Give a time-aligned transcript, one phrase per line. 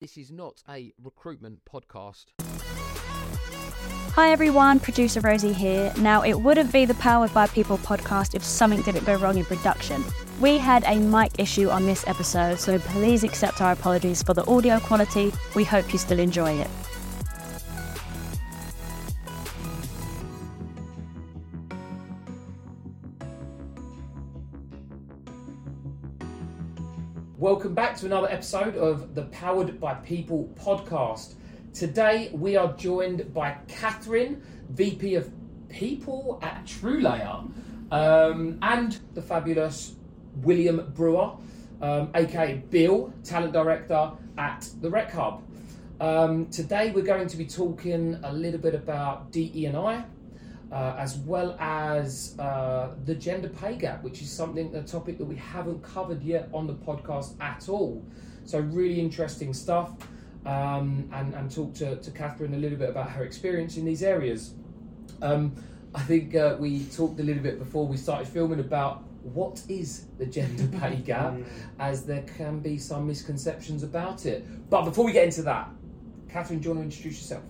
[0.00, 2.24] This is not a recruitment podcast.
[4.14, 5.92] Hi everyone, producer Rosie here.
[5.98, 9.44] Now, it wouldn't be the Powered by People podcast if something didn't go wrong in
[9.44, 10.02] production.
[10.40, 14.46] We had a mic issue on this episode, so please accept our apologies for the
[14.50, 15.34] audio quality.
[15.54, 16.70] We hope you still enjoy it.
[27.80, 31.32] Back to another episode of the Powered by People podcast.
[31.72, 35.32] Today we are joined by Catherine, VP of
[35.70, 37.50] People at TrueLayer,
[37.90, 39.94] um, and the fabulous
[40.42, 41.32] William Brewer,
[41.80, 45.42] um, aka Bill, Talent Director at the Rec Hub.
[46.02, 50.04] Um, today we're going to be talking a little bit about DE&I,
[50.72, 55.24] uh, as well as uh, the gender pay gap, which is something, a topic that
[55.24, 58.04] we haven't covered yet on the podcast at all.
[58.44, 59.92] So, really interesting stuff.
[60.46, 64.02] Um, and, and talk to, to Catherine a little bit about her experience in these
[64.02, 64.54] areas.
[65.20, 65.54] Um,
[65.94, 70.06] I think uh, we talked a little bit before we started filming about what is
[70.18, 71.34] the gender pay gap,
[71.78, 74.70] as there can be some misconceptions about it.
[74.70, 75.68] But before we get into that,
[76.28, 77.42] Catherine, do you want to introduce yourself?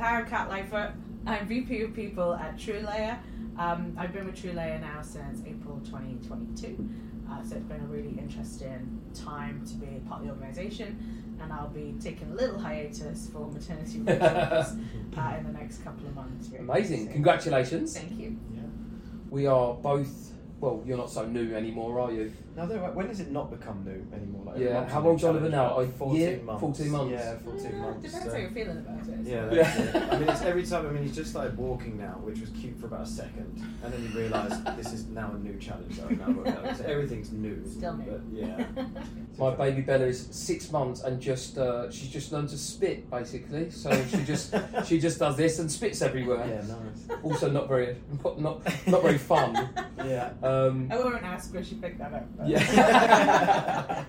[0.00, 0.90] Hi, I'm Kat Lightfoot.
[1.26, 3.18] I'm VP of People at TrueLayer.
[3.56, 6.88] Um, I've been with TrueLayer now since April 2022.
[7.30, 11.52] Uh, so it's been a really interesting time to be part of the organisation, and
[11.52, 14.80] I'll be taking a little hiatus for maternity reasons
[15.16, 16.48] uh, in the next couple of months.
[16.48, 16.64] Really.
[16.64, 17.06] Amazing.
[17.06, 17.96] So, Congratulations.
[17.96, 18.38] Thank you.
[19.30, 22.32] We are both, well, you're not so new anymore, are you?
[22.54, 24.42] Now, though, when does it not become new anymore?
[24.52, 25.76] Like, Yeah, how a new old's Oliver challenge, now?
[25.78, 26.40] like A 14 year?
[26.42, 26.60] months.
[26.60, 27.10] 14 months?
[27.12, 28.02] Yeah, 14 Yeah, months.
[28.02, 29.18] Depends so- how you're feeling about it.
[29.22, 29.78] Yeah, Yeah.
[29.78, 30.12] it.
[30.12, 30.86] I mean, it's every time.
[30.86, 33.92] I mean, he's just started walking now, which was cute for about a second, and
[33.92, 35.96] then you realise this is now a new challenge.
[35.96, 37.64] So, I've got- so everything's new.
[37.66, 38.04] Still new.
[38.04, 38.66] But yeah.
[39.38, 43.70] My baby Bella is six months and just uh, she's just learned to spit basically.
[43.70, 46.44] So she just she just does this and spits everywhere.
[46.46, 47.18] Yeah, nice.
[47.22, 49.70] Also not very not not, not very fun.
[50.04, 50.32] Yeah.
[50.42, 52.26] Um, I won't ask where she picked that up.
[52.42, 54.04] But yeah.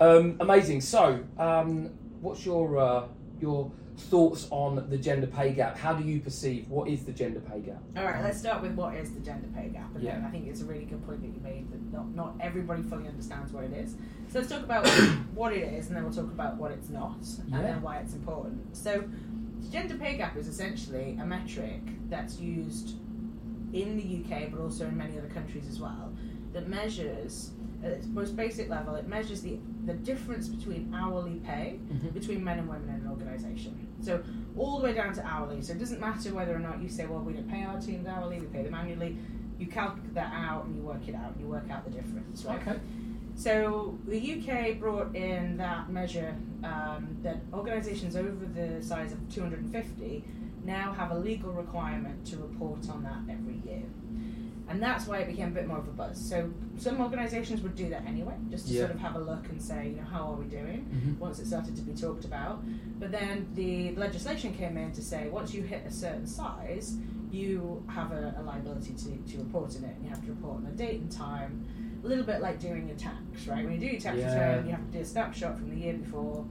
[0.00, 0.80] um, amazing.
[0.80, 3.04] So, um, what's your uh,
[3.40, 5.76] your thoughts on the gender pay gap?
[5.76, 7.82] How do you perceive what is the gender pay gap?
[7.96, 9.94] All right, let's start with what is the gender pay gap.
[9.94, 10.26] And then Yeah.
[10.26, 13.06] I think it's a really good point that you made that not, not everybody fully
[13.06, 13.94] understands what it is.
[14.28, 14.86] So let's talk about
[15.34, 17.56] what it is, and then we'll talk about what it's not, Yeah.
[17.56, 18.74] and then why it's important.
[18.76, 19.04] So,
[19.60, 22.96] the gender pay gap is essentially a metric that's used
[23.72, 26.11] in the UK, but also in many other countries as well,
[26.52, 27.50] that measures
[27.84, 32.12] at its most basic level, it measures the, the difference between hourly pay Mhm.
[32.14, 33.88] between men and women in an organisation.
[34.00, 34.22] So
[34.56, 35.60] all the way down to hourly.
[35.62, 38.06] So it doesn't matter whether or not you say, well, we don't pay our teams
[38.06, 39.16] hourly, we pay them annually.
[39.58, 42.44] You calculate that out and you work it out and you work out the difference,
[42.44, 42.60] right?
[42.66, 42.78] Okay.
[43.34, 50.24] So the UK brought in that measure um, that organisations over the size of 250
[50.64, 53.82] now have a legal requirement to report on that every year.
[54.72, 56.18] And that's why it became a bit more of a buzz.
[56.18, 58.80] So some organisations would do that anyway, just to Yeah.
[58.80, 60.86] sort of have a look and say, you know, how are we doing?
[60.90, 61.18] Mhm.
[61.18, 62.64] Once it started to be talked about.
[62.98, 66.96] But then the legislation came in to say once you hit a certain size,
[67.30, 69.94] you have a, a liability to, to report on it.
[69.96, 71.66] And you have to report on a date and time,
[72.02, 73.62] a little bit like doing your tax, right?
[73.64, 74.32] When you do your tax Yeah.
[74.32, 76.46] return, you have to do a snapshot from the year before,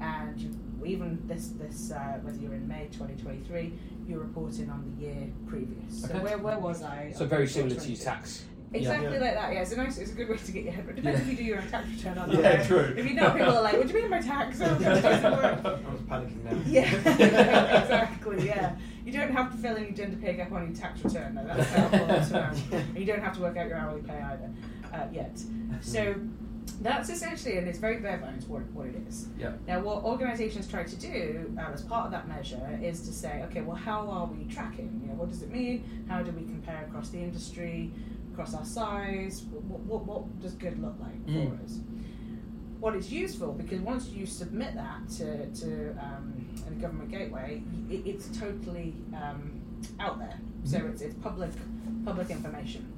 [0.00, 0.50] and you,
[0.86, 3.72] even this this uh, whether you're in May 2023,
[4.06, 6.02] you're reporting on the year previous.
[6.02, 6.18] So Okay.
[6.20, 7.12] where, where was I?
[7.16, 8.44] So very similar to your tax.
[8.72, 9.20] Exactly Yeah.
[9.20, 9.52] like that.
[9.52, 10.86] Yeah, it's a nice, it's a good way to get your head.
[10.88, 11.24] It depends Yeah.
[11.26, 12.32] if you do your own tax return or not.
[12.42, 12.66] Yeah, right?
[12.66, 12.94] true.
[12.96, 15.24] If you know people are like, "What do you mean by tax?" Oh, gosh, doesn't.
[15.24, 16.58] I was panicking now.
[16.66, 16.92] Yeah,
[17.82, 18.46] exactly.
[18.46, 18.74] Yeah,
[19.04, 21.34] you don't have to fill in your gender pay gap on your tax return.
[21.36, 21.44] though.
[21.44, 22.78] That's helpful to know.
[22.88, 24.50] And you don't have to work out your hourly pay either
[24.92, 25.38] uh, yet.
[25.80, 26.14] So
[26.80, 29.28] that's essentially, and it's very bare bones what, what it is.
[29.38, 29.52] Yeah.
[29.66, 33.42] Now, what organisations try to do uh, as part of that measure is to say,
[33.50, 35.00] okay, well, how are we tracking?
[35.02, 36.04] You know, what does it mean?
[36.08, 37.90] How do we compare across the industry,
[38.32, 39.42] across our size?
[39.50, 41.56] What, what, what does good look like Mm.
[41.58, 41.78] for us?
[42.78, 48.02] What is useful because once you submit that to, to um, a government gateway, it,
[48.06, 49.60] it's totally um,
[49.98, 50.38] out there.
[50.64, 50.90] So Mhm.
[50.92, 51.50] it's, it's public
[52.04, 52.92] public information.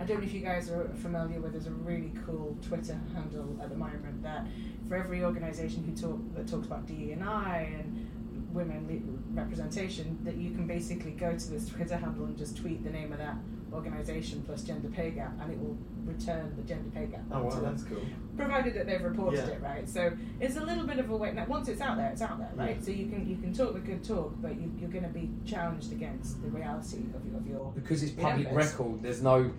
[0.00, 1.52] I don't know if you guys are familiar with.
[1.52, 4.46] There's a really cool Twitter handle at the moment that
[4.88, 8.08] for every organisation who talk that talks about DE and I and
[8.52, 12.90] women representation, that you can basically go to this Twitter handle and just tweet the
[12.90, 13.36] name of that
[13.72, 17.22] organisation plus gender pay gap, and it will return the gender pay gap.
[17.32, 18.02] Oh to wow, them that's cool.
[18.36, 19.54] provided that they've reported Yeah.
[19.54, 19.88] it right.
[19.88, 21.34] So it's a little bit of a wait.
[21.34, 22.76] Now, once it's out there, it's out there, right?
[22.78, 22.84] Yeah.
[22.84, 25.30] So you can you can talk the good talk, but you, you're going to be
[25.44, 27.72] challenged against the reality of, your- of your.
[27.74, 29.02] because it's public but record.
[29.02, 29.50] There's no,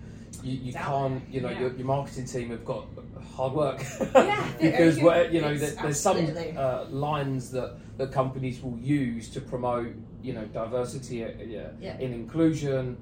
[0.42, 1.60] you, you can't, you know, yeah.
[1.60, 2.86] your, your marketing team have got
[3.34, 3.82] hard work.
[4.14, 6.18] Yeah, because it- you know there- there's some
[6.56, 11.98] uh, lines that that companies will use to promote you know diversity uh, yeah, Yeah.
[11.98, 12.96] in inclusion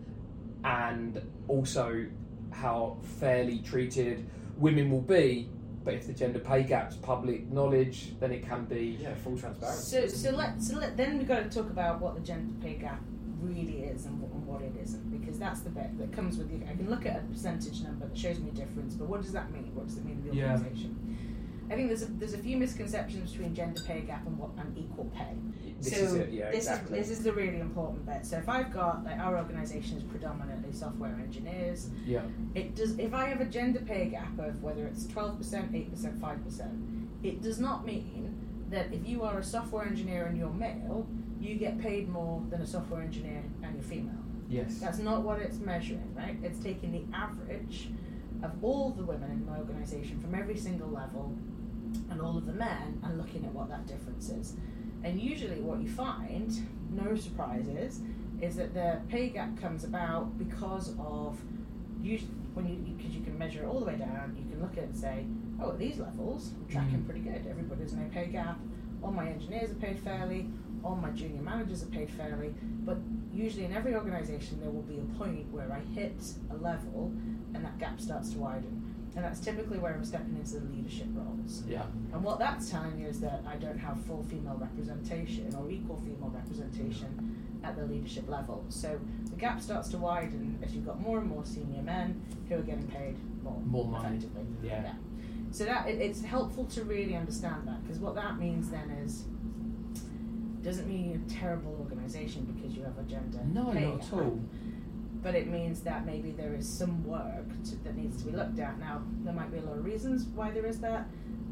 [0.65, 2.07] and also
[2.51, 5.49] how fairly treated women will be.
[5.85, 10.09] But if the gender pay gap's public knowledge, then it can be Yeah, full transparency.
[10.09, 12.75] So, so let so let then we've got to talk about what the gender pay
[12.75, 13.03] gap
[13.45, 16.49] really is and what, and what it isn't because that's the bit that comes with
[16.51, 16.67] the.
[16.69, 19.33] I can look at a percentage number that shows me a difference, but what does
[19.33, 19.71] that mean?
[19.75, 20.53] What does it mean to the Yeah.
[20.53, 21.01] organisation?
[21.71, 24.77] I think there's a, there's a few misconceptions between gender pay gap and what and
[24.77, 25.35] equal pay.
[25.81, 26.31] this so is it.
[26.31, 26.99] Yeah, this exactly.
[26.99, 28.27] is this is the really important bit.
[28.27, 32.21] So if I've got like our organisation is predominantly software engineers, yeah,
[32.55, 32.99] it does.
[32.99, 36.45] If I have a gender pay gap of whether it's twelve percent, eight percent, five
[36.45, 36.73] percent,
[37.23, 41.07] it does not mean that if you are a software engineer and you're male,
[41.45, 44.15] you get paid more than a software engineer and you're female.
[44.49, 46.37] yes, That's not what it's measuring, right?
[46.43, 47.91] It's taking the average
[48.43, 51.35] of all the women in my organisation from every single level
[52.11, 54.55] and all of the men and looking at what that difference is.
[55.03, 56.51] And usually, what you find,
[56.91, 58.01] no surprises,
[58.41, 61.39] is that the pay gap comes about because of
[62.03, 64.73] usually when you because you, can measure it all the way down, you can look
[64.73, 65.27] at it and say,
[65.61, 67.05] oh, at these levels, I'm tracking Mm.
[67.07, 67.47] pretty good.
[67.49, 68.59] Everybody's no pay gap.
[69.03, 70.49] All my engineers are paid fairly.
[70.85, 72.55] All my junior managers are paid fairly.
[72.85, 72.99] But
[73.33, 76.17] usually, in every organisation, there will be a point where I hit
[76.51, 77.13] a level,
[77.55, 78.83] and that gap starts to widen.
[79.17, 81.63] And that's typically where I'm stepping into the leadership roles.
[81.69, 85.71] yeah, And what that's telling you is that I don't have full female representation or
[85.71, 88.65] equal female representation at the leadership level.
[88.71, 88.99] So
[89.31, 92.63] the gap starts to widen as you've got more and more senior men who are
[92.63, 93.15] getting paid
[93.45, 94.17] more, More money.
[94.17, 94.47] effectively.
[94.65, 94.95] yeah,
[95.53, 99.27] So that it, it's helpful to really understand that because what that means then is
[100.65, 104.41] doesn't mean you're a terrible organisation because you have a gender No, not at all.
[105.23, 108.59] but it means that maybe there is some work to, that needs to be looked
[108.59, 108.79] at.
[108.79, 111.07] Now, there might be a lot of reasons why there is that.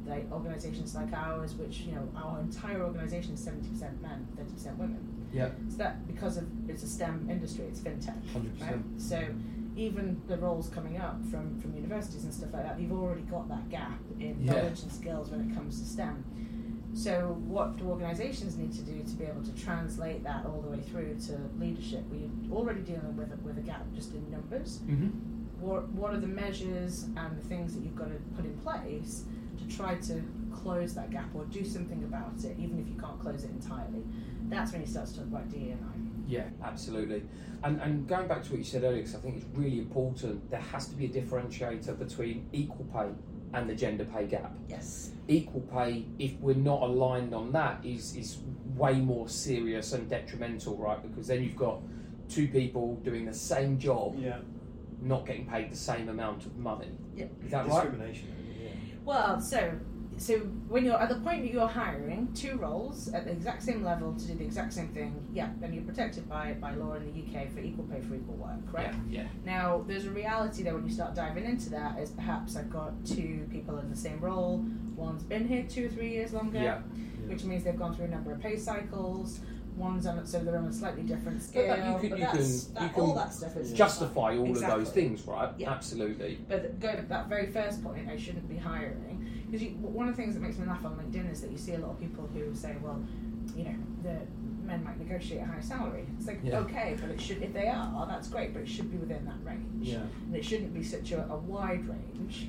[0.05, 4.51] Like organisations like ours, which you know, our entire organisation is seventy percent men, thirty
[4.53, 5.29] percent women.
[5.33, 5.51] Yeah.
[5.71, 8.61] So that because of it's a STEM industry, it's fintech, 100%.
[8.63, 8.79] right?
[8.97, 9.25] So
[9.77, 13.49] even the roles coming up from from universities and stuff like that, you've already got
[13.49, 14.55] that gap in Yeah.
[14.55, 16.25] knowledge and skills when it comes to STEM.
[16.95, 20.69] So what do organisations need to do to be able to translate that all the
[20.69, 22.05] way through to leadership?
[22.11, 24.81] We're already dealing with a, with a gap just in numbers.
[24.81, 25.09] mm-hmm.
[25.61, 29.25] What what are the measures and the things that you've got to put in place
[29.59, 30.23] to try to
[30.53, 34.03] close that gap or do something about it, even if you can't close it entirely?
[34.49, 36.31] That's when you start to talk about DE and I.
[36.31, 37.23] Yeah, absolutely.
[37.63, 40.51] And and going back to what you said earlier, because I think it's really important,
[40.51, 43.09] there has to be a differentiator between equal pay
[43.55, 44.53] and the gender pay gap.
[44.69, 45.11] Yes.
[45.29, 48.39] Equal pay, if we're not aligned on that, is is
[48.75, 51.01] way more serious and detrimental, right?
[51.03, 51.81] Because then you've got
[52.29, 54.39] two people doing the same job, Yeah.
[55.01, 56.89] not getting paid the same amount of money.
[57.15, 57.27] Yeah.
[57.45, 57.83] Is that right?
[57.83, 58.29] Discrimination.
[58.61, 58.69] Yeah.
[59.05, 59.73] Well, so
[60.23, 60.35] so
[60.69, 64.15] when you're at the point that you're hiring two roles at the exact same level
[64.15, 67.21] to do the exact same thing, yeah, then you're protected by by law in the
[67.39, 68.95] UK for equal pay for equal work, right?
[69.11, 69.27] Yeah, yeah.
[69.45, 72.93] Now, there's a reality there when you start diving into that is perhaps I've got
[73.05, 74.65] two people in the same role.
[74.95, 76.79] One's been here two or three years longer, Yeah.
[77.27, 79.41] which means they've gone through a number of pay cycles.
[79.77, 81.67] One's on it, so they're on a slightly different But scale.
[81.77, 82.37] that you can- you can-
[82.75, 85.51] that, you can all that stuff is Justify all of those things, right?
[85.57, 85.73] Yeah.
[85.73, 86.39] Absolutely.
[86.47, 89.22] But going to that very first point, I shouldn't be hiring
[89.53, 91.75] because one of the things that makes me laugh on LinkedIn is that you see
[91.75, 93.01] a lot of people who say, well,
[93.55, 94.17] you know, the
[94.67, 96.07] men might negotiate a high salary.
[96.17, 96.61] It's like Yeah.
[96.61, 99.37] okay, but it should if they are, that's great, but it should be within that
[99.45, 99.89] range.
[99.89, 99.99] Yeah.
[100.27, 102.49] and it shouldn't be such a, a wide range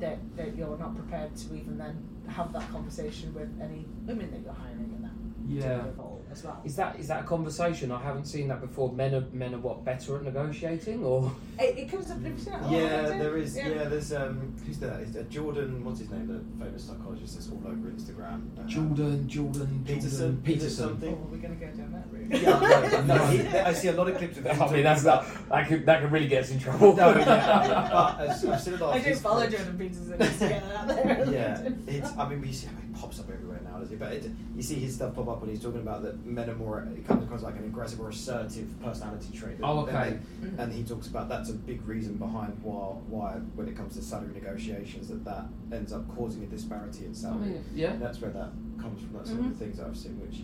[0.00, 4.40] that, that you're not prepared to even then have that conversation with any women that
[4.42, 5.82] you're hiring in that Yeah.
[6.30, 6.62] Particular role as well.
[6.64, 7.92] Is that is that a conversation?
[7.92, 8.92] I haven't seen that before.
[8.92, 12.20] Men are men are what better at negotiating, or It, it comes up.
[12.22, 12.60] Have you seen it?
[12.62, 13.56] Oh, Yeah, there is.
[13.56, 13.68] Yeah.
[13.68, 15.00] Yeah, there's um, who's that?
[15.00, 15.84] Is that Jordan?
[15.84, 16.26] What's his name?
[16.26, 18.48] The famous psychologist that's all over Instagram.
[18.58, 20.84] Uh, Jordan, Jordan, Peterson, Jordan, Peterson.
[20.84, 21.30] Oh, something.
[21.30, 22.30] we're gonna go down that route.
[22.30, 24.62] Yeah, no, no, he, I see a lot of clips of him.
[24.62, 25.26] I mean, that's that.
[25.48, 26.96] That could that could really get us in trouble.
[26.96, 29.56] No, yeah, but as I've seen a lot I do follow clips.
[29.56, 31.30] Jordan Peterson just to get that out there.
[31.30, 32.16] Yeah, it's.
[32.16, 33.98] I mean, we see it pops up everywhere now, does it?
[33.98, 36.54] But it, you see his stuff pop up when he's talking about that men are
[36.54, 36.86] more.
[36.96, 39.56] It comes across like an aggressive or assertive personality trait.
[39.58, 40.18] than- Oh, okay.
[40.40, 40.54] men.
[40.58, 44.02] And he talks about that's a big reason behind why, why when it comes to
[44.02, 47.48] salary negotiations, that that ends up causing a disparity in I salary.
[47.50, 48.50] mean, yeah, And that's where that
[48.80, 49.12] comes from.
[49.14, 50.40] That's some of the things I've seen, which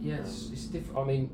[0.00, 0.98] yeah, it's, it's different.
[0.98, 1.30] I mean,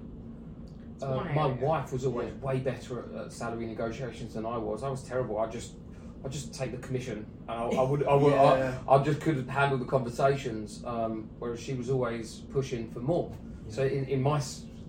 [1.03, 2.47] uh, my wife was always Yeah.
[2.47, 4.83] way better at, at salary negotiations than I was.
[4.83, 5.39] I was terrible.
[5.39, 5.73] I just
[6.25, 7.27] I just take the commission.
[7.49, 8.79] And I, I would I would Yeah.
[8.89, 10.83] I, I just couldn't handle the conversations.
[10.87, 13.31] Um, whereas she was always pushing for more.
[13.69, 14.41] So in, in my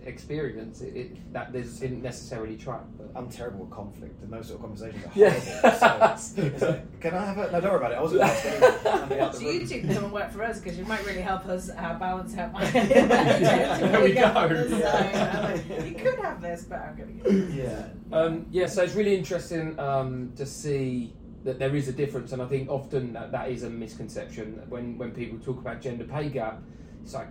[0.05, 2.81] experience, it, it, that this didn't necessarily track.
[2.97, 5.31] But I'm terrible with conflict, and those sort of conversations are Yeah.
[5.31, 6.17] horrible.
[6.17, 7.51] so like, can I have it?
[7.51, 7.95] No, don't worry about it.
[7.97, 8.91] I wasn't going to ask anyway.
[9.01, 9.67] I'll be out the So you room.
[9.67, 12.37] two can come and work for us because you might really help us uh, balance
[12.37, 12.63] out my.
[12.71, 15.85] There we go.
[15.85, 17.53] you could have this, but I'm going to get.
[17.53, 17.87] Yeah.
[18.11, 21.13] Um, yeah, so it's really interesting um, to see
[21.43, 24.97] that there is a difference, and I think often that, that is a misconception when
[24.97, 26.61] when people talk about gender pay gap.
[27.03, 27.27] It's like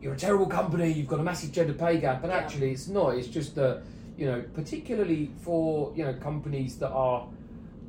[0.00, 2.36] you're a terrible company, you've got a massive gender pay gap, but Yeah.
[2.38, 3.16] actually it's not.
[3.16, 3.82] It's just that
[4.16, 7.28] you know, particularly for you know companies that are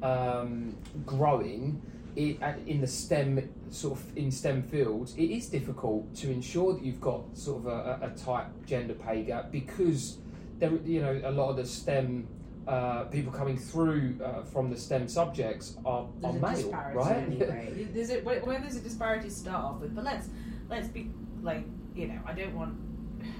[0.03, 1.81] um, growing.
[2.15, 6.73] It, uh, in the STEM sort of in STEM fields, it is difficult to ensure
[6.73, 10.17] that you've got sort of a, a tight gender pay gap because
[10.57, 12.27] there, you know, a lot of the STEM
[12.67, 16.97] uh, people coming through uh, from the STEM subjects are, are There's a male, disparity
[16.97, 17.15] right?
[17.17, 17.87] anyway.
[17.93, 20.27] There's a, where, where there's a disparity to start off with, but let's
[20.69, 21.11] let's be
[21.43, 21.63] like
[21.97, 22.75] you know I don't want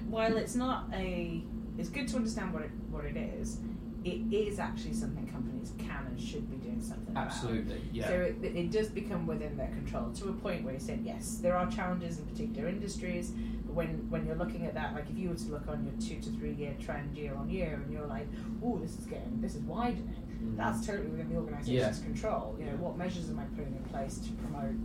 [0.07, 1.43] while it's not a
[1.77, 3.59] it's good to understand what it what it is.
[4.03, 7.25] It is actually something companies can and should be doing something about.
[7.25, 8.07] Absolutely, yeah.
[8.07, 11.39] So it, it does become within their control to a point where you say yes,
[11.41, 13.31] there are challenges in particular industries.
[13.65, 15.93] But when when you're looking at that, like if you were to look on your
[15.99, 18.27] two to three year trend year on year, and you're like,
[18.63, 20.23] oh, this is getting this is widening.
[20.41, 20.57] Mm.
[20.57, 22.55] That's totally within the organisation's control.
[22.59, 24.75] You know, what measures am I putting in place to promote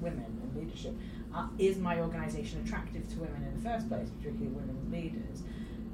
[0.00, 0.94] women in leadership?
[1.34, 5.42] Uh, is my organisation attractive to women in the first place, particularly women leaders?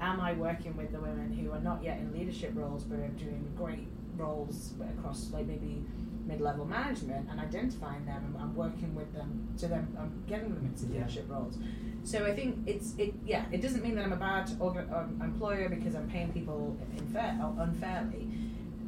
[0.01, 3.09] Am I working with the women who are not yet in leadership roles but are
[3.09, 5.83] doing great roles across, like maybe
[6.27, 10.87] mid-level management, and identifying them and, working with them to them, um, getting them into
[10.93, 11.01] Yeah.
[11.01, 11.59] leadership roles.
[12.05, 13.15] So I think it's it.
[13.27, 16.77] Yeah, it doesn't mean that I'm a bad orga- um, employer because I'm paying people
[16.99, 18.29] unfair, unfairly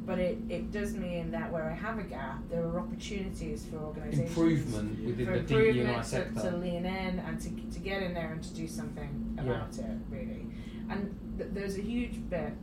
[0.05, 3.77] but it, it does mean that where I have a gap, there are opportunities for
[3.77, 6.41] organisations Improvement within for the DEI to, sector.
[6.41, 9.97] to lean in and to, to get in there and to do something about it
[10.09, 10.47] really.
[10.89, 12.53] And th- there's a huge bit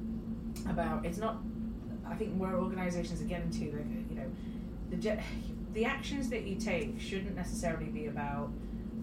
[0.69, 1.39] about it's not.
[2.07, 4.31] I think where organisations are getting to, like you know,
[4.91, 5.23] the ge-
[5.73, 8.51] the actions that you take shouldn't necessarily be about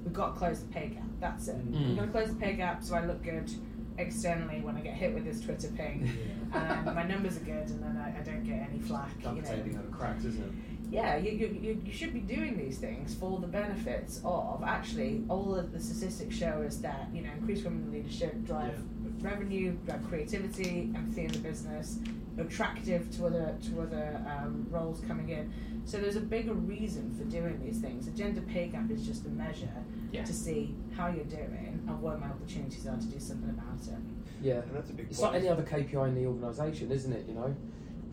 [0.03, 1.03] we've got to close the pay gap.
[1.19, 1.71] That's it.
[1.71, 1.89] Mm.
[1.89, 3.49] We're going to close the pay gap so I look good
[3.97, 6.09] externally when I get hit with this Twitter ping
[6.53, 9.11] and my numbers are good, and then I, I don't get any flack.
[9.21, 9.81] You know.
[9.91, 10.51] Cracks, isn't it?
[10.89, 15.53] Yeah, you, you, you, should be doing these things for the benefits of actually all
[15.53, 18.79] of the statistics show us that you know increased women in leadership drive
[19.19, 21.99] revenue, drive creativity, empathy in the business,
[22.37, 25.51] attractive to other to other um, roles coming in.
[25.83, 28.05] So there's a bigger reason for doing these things.
[28.05, 29.69] The gender pay gap is just a measure
[30.11, 30.23] Yeah.
[30.23, 33.99] to see how you're doing and what my opportunities are to do something about it.
[34.41, 35.33] Yeah, And that's a big it's point.
[35.33, 37.25] like any other KPI in the organisation, isn't it?
[37.27, 37.55] You know,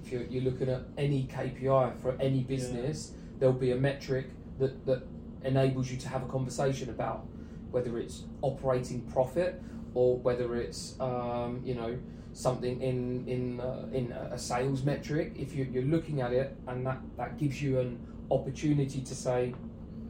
[0.02, 4.28] if you're, you're looking at any KPI for any business, there'll be a metric
[4.58, 5.02] that, that
[5.42, 7.26] enables you to have a conversation about
[7.70, 9.60] whether it's operating profit
[9.94, 11.98] or whether it's um, you know
[12.32, 15.32] something in in uh, in a sales metric.
[15.36, 17.98] If you, you're looking at it and that that gives you an
[18.30, 19.54] opportunity to say.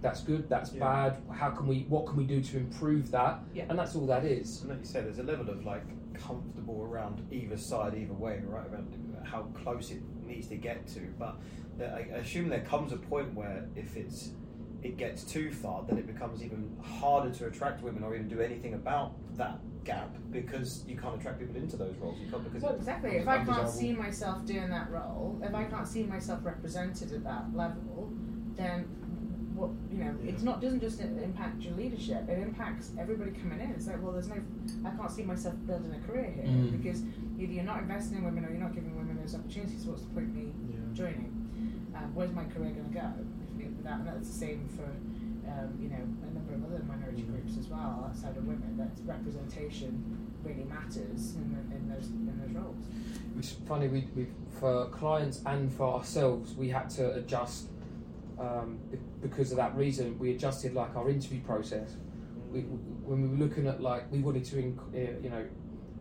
[0.04, 0.50] That's good.
[0.50, 0.80] That's Yeah.
[0.80, 1.22] bad.
[1.30, 1.86] How can we?
[1.88, 3.42] What can we do to improve that?
[3.54, 3.64] Yeah.
[3.70, 4.60] And that's all that is.
[4.60, 5.82] And like you say, there's a level of like
[6.12, 8.66] comfortable around either side, either way, right?
[8.70, 11.00] Around how close it needs to get to.
[11.18, 11.40] But
[11.80, 14.34] I I assume there comes a point where if it's
[14.82, 18.40] it gets too far, then it becomes even harder to attract women or even do
[18.42, 22.20] anything about that gap because you can't attract people into those roles.
[22.20, 23.16] You can't because Well, exactly.
[23.16, 27.24] If I can't see myself doing that role, if I can't see myself represented at
[27.24, 28.12] that level,
[28.56, 28.86] then
[29.54, 32.28] what you know, it's not doesn't just impact your leadership.
[32.28, 33.70] It impacts everybody coming in.
[33.70, 34.36] It's like, well, there's no,
[34.84, 36.82] I can't see myself building a career here Mm.
[36.82, 37.02] because
[37.38, 39.84] either you're not investing in women or you're not giving women those opportunities.
[39.86, 40.52] What's the point of me
[40.92, 41.30] joining?
[41.94, 43.08] Um, where's my career going to go?
[43.84, 44.90] That, and that's the same for.
[45.46, 48.78] Um, you know, a number of other minority groups as well outside of women.
[48.78, 49.92] That representation
[50.42, 52.76] really matters in, the, in those in those roles.
[53.38, 54.26] It's funny, we, we
[54.58, 57.68] for clients and for ourselves, we had to adjust
[58.38, 58.78] um,
[59.22, 60.18] because of that reason.
[60.18, 61.96] We adjusted like our interview process.
[62.50, 65.44] We, when we were looking at like we wanted to, inc- uh, you know,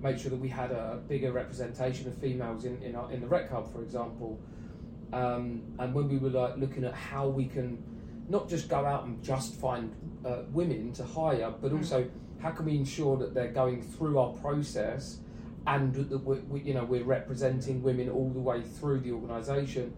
[0.02, 3.28] make sure that we had a bigger representation of females in in, our, in the
[3.28, 4.40] rec hub, for example.
[5.12, 7.82] Um, and when we were like looking at how we can
[8.30, 9.94] not just go out and just find
[10.26, 11.78] uh, women to hire, but Mm.
[11.78, 12.10] also
[12.40, 15.20] how can we ensure that they're going through our process
[15.68, 19.94] and that we, we, you know we're representing women all the way through the organisation.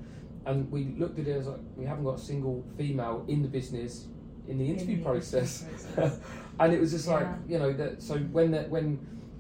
[0.45, 3.47] And we looked at it as like we haven't got a single female in the
[3.47, 4.07] business
[4.47, 6.19] in the interview the process, interview process.
[6.59, 7.37] and it was just like Yeah.
[7.47, 8.01] you know that.
[8.01, 8.99] So when that when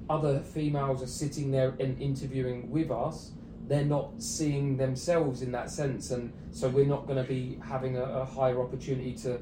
[0.09, 3.31] other females are sitting there and interviewing with us,
[3.67, 7.97] they're not seeing themselves in that sense, and so we're not going to be having
[7.97, 9.39] a, a higher opportunity to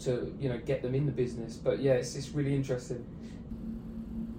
[0.00, 1.56] to you know get them in the business.
[1.56, 3.04] But yeah, it's, it's really interesting.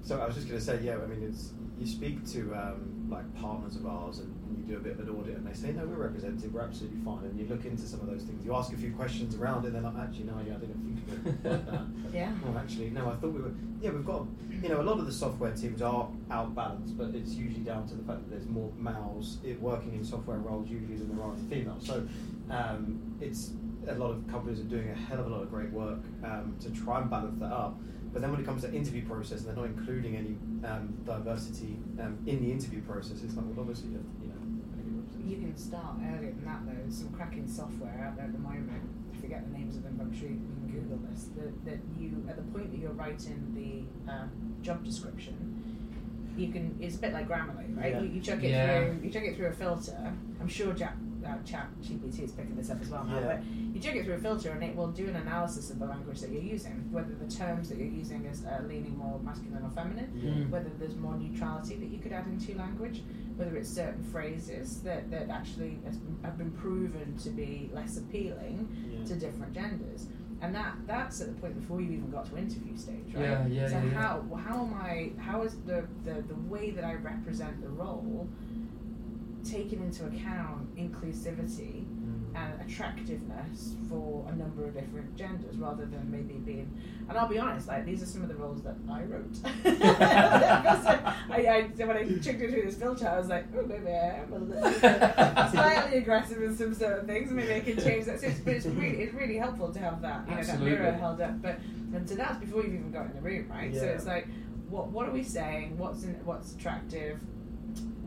[0.03, 0.97] So I was just going to say, yeah.
[0.97, 4.77] I mean, it's you speak to um, like partners of ours, and, and you do
[4.77, 7.23] a bit of an audit, and they say, no, we're represented, we're absolutely fine.
[7.25, 9.67] And you look into some of those things, you ask a few questions around it,
[9.67, 11.81] and they're like, actually, no, yeah, I didn't think of it like that.
[12.13, 12.31] Yeah.
[12.45, 13.51] No, actually, no, I thought we were.
[13.81, 14.25] Yeah, we've got.
[14.63, 17.95] You know, a lot of the software teams are outbalanced, but it's usually down to
[17.95, 21.85] the fact that there's more males working in software roles usually than there are females.
[21.85, 22.07] So
[22.49, 23.51] um, it's
[23.87, 26.55] a lot of companies are doing a hell of a lot of great work um,
[26.61, 27.79] to try and balance that up.
[28.13, 30.37] But then when it comes to interview process, they're not including any
[30.67, 33.21] um, diversity um, in the interview process.
[33.23, 34.36] It's like, well, obviously, you you know, gonna get represented.
[35.27, 36.71] You can start earlier than that though.
[36.81, 38.71] There's some cracking software out there at the moment.
[39.13, 41.25] I forget the names of them, but I'm sure you can Google this.
[41.35, 44.29] That, that you, at the point that you're writing the um,
[44.61, 45.35] job description,
[46.37, 46.77] you can.
[46.79, 47.93] It's a bit like Grammarly, right?
[47.93, 48.01] Yeah.
[48.01, 48.85] You, you chuck it Yeah.
[48.85, 48.99] through.
[49.03, 50.13] You chuck it through a filter.
[50.39, 50.95] I'm sure Jack.
[51.25, 53.25] Uh, Chat GPT is picking this up as well now, Yeah.
[53.25, 53.43] but
[53.73, 56.21] you check it through a filter and it will do an analysis of the language
[56.21, 59.69] that you're using, whether the terms that you're using is uh, leaning more masculine or
[59.71, 63.01] feminine, whether there's more neutrality that you could add into language,
[63.37, 68.67] whether it's certain phrases that, that actually has have been proven to be less appealing
[68.91, 69.05] Yeah.
[69.05, 70.07] to different genders.
[70.41, 73.23] And that that's at the point before you even got to interview stage, right?
[73.23, 73.89] Yeah, yeah, so yeah, yeah.
[73.91, 78.27] how how am I how is the, the, the way that I represent the role
[79.43, 81.85] taking into account inclusivity.
[82.37, 86.69] And attractiveness for a number of different genders rather than maybe being
[87.09, 89.35] and I'll be honest like these are some of the roles that I wrote.
[91.31, 94.33] I, I, when I checked through this filter I was like oh maybe I am
[94.33, 94.71] a little
[95.51, 97.31] slightly aggressive in some certain things.
[97.31, 100.01] Maybe I can change that so it's, but it's really it's really helpful to have
[100.01, 100.71] that you know Absolutely.
[100.71, 101.41] that mirror held up.
[101.41, 101.59] But
[101.93, 103.73] and so that's before you've even got in the room right?
[103.73, 104.27] So it's like
[104.69, 105.77] what what are we saying?
[105.77, 107.19] What's in, what's attractive?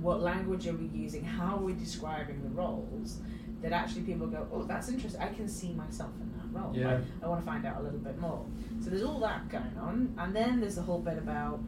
[0.00, 1.24] What language are we using?
[1.24, 3.18] How are we describing the roles
[3.62, 7.00] that actually people go oh that's interesting I can see myself in that role Yeah.
[7.22, 8.44] I, I want to find out a little bit more
[8.82, 11.60] so there's all that going on and then there's the whole bit about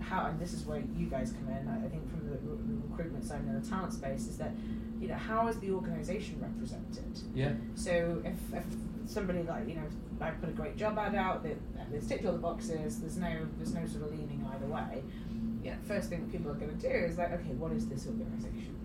[0.00, 3.24] how and this is where you guys come in I think from the, the recruitment
[3.24, 4.52] side and the talent space is that
[5.00, 7.52] you know how is the organization represented Yeah.
[7.74, 8.64] so if, if
[9.06, 9.82] somebody like you know
[10.20, 11.56] I put a great job ad out, they
[11.90, 13.00] they've ticked all the boxes.
[13.00, 15.02] There's no there's no sort of leaning either way.
[15.62, 18.06] Yeah, first thing that people are going to do is like, okay, what is this
[18.06, 18.76] organisation?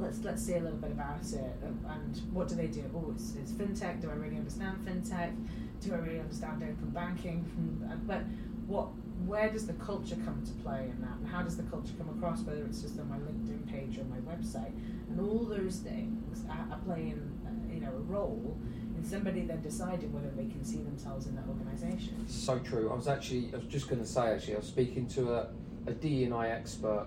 [0.00, 2.84] Let's let's see a little bit about it and, what do they do?
[2.94, 4.00] Oh, it's, it's fintech.
[4.00, 5.34] Do I really understand fintech?
[5.80, 7.40] Do I really understand open banking?
[7.40, 8.22] Hmm, But
[8.66, 8.88] what
[9.26, 11.16] where does the culture come to play in that?
[11.20, 12.40] And how does the culture come across?
[12.40, 14.72] Whether it's just on my LinkedIn page or my website,
[15.10, 18.56] and all those things are, are playing uh, you know a role
[18.96, 22.26] in somebody then deciding whether they can see themselves in that organisation.
[22.28, 22.90] So true.
[22.90, 25.48] I was actually, I was just going to say actually, I was speaking to a,
[25.86, 27.06] a D&I expert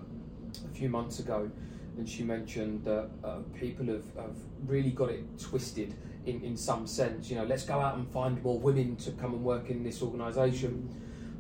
[0.66, 1.50] a few months ago,
[1.98, 5.94] and she mentioned that uh, people have, have really got it twisted
[6.26, 7.30] in, in some sense.
[7.30, 10.02] You know, let's go out and find more women to come and work in this
[10.02, 10.90] organisation.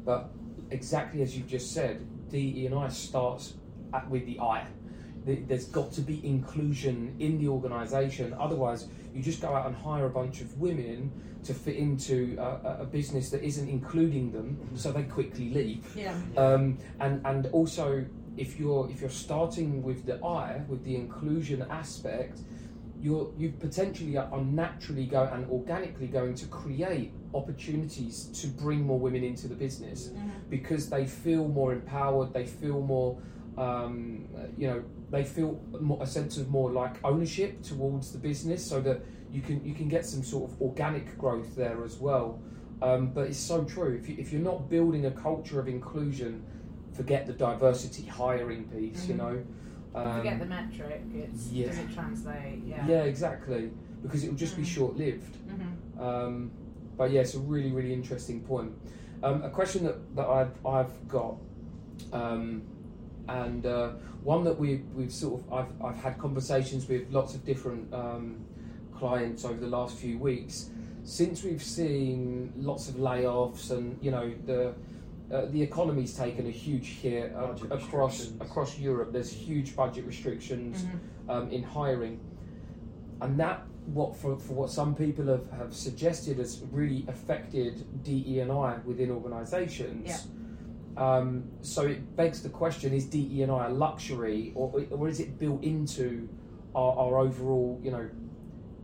[0.05, 0.29] But
[0.71, 3.53] exactly as you've just said, DE&I starts
[3.93, 4.67] at, with the I.
[5.25, 8.33] There's got to be inclusion in the organisation.
[8.37, 11.11] Otherwise, you just go out and hire a bunch of women
[11.45, 15.85] to fit into a, a- a business that isn't including them, so they quickly leave.
[15.95, 16.13] Yeah.
[16.35, 18.05] Um, and and also,
[18.37, 22.39] if you're if you're starting with the I, with the inclusion aspect,
[22.99, 28.99] you're you potentially are naturally go and organically going to create opportunities to bring more
[28.99, 30.11] women into the business
[30.49, 33.17] because they feel more empowered, they feel more,
[33.57, 38.65] um, you know, they feel more, a sense of more like ownership towards the business,
[38.65, 42.39] so that you can you can get some sort of organic growth there as well.
[42.81, 43.97] Um, but it's so true.
[44.01, 46.43] If, you, if you're not building a culture of inclusion,
[46.93, 49.07] forget the diversity hiring piece.
[49.07, 49.17] You Mhm.
[49.17, 49.43] know.
[49.95, 51.03] Um, Forget the metric.
[51.13, 51.67] It's yeah.
[51.67, 52.63] does it translate?
[52.65, 52.87] Yeah.
[52.87, 53.69] yeah, exactly.
[54.01, 54.65] Because it will just be Mm.
[54.65, 55.35] short lived.
[55.47, 56.51] hmm Um,
[56.97, 58.71] but yeah, it's a really, really interesting point.
[59.21, 61.35] Um, a question that, that I've, I've got,
[62.11, 62.63] um,
[63.29, 63.91] and uh,
[64.23, 68.37] one that we've, we've sort of, I've, I've had conversations with lots of different um,
[68.95, 70.69] clients over the last few weeks.
[71.03, 74.73] Since we've seen lots of layoffs and, you know, the,
[75.33, 79.11] uh, the economy's taken a huge hit uh, across across Europe.
[79.11, 80.97] There's huge budget restrictions hmm
[81.29, 82.19] um, in hiring,
[83.21, 88.39] and that what for, for what some people have, have suggested has really affected DE
[88.39, 90.07] and I within organisations.
[90.07, 90.19] Yeah.
[90.95, 95.19] Um, so it begs the question: Is DE and I a luxury, or, or is
[95.19, 96.29] it built into
[96.75, 98.09] our, our overall, you know,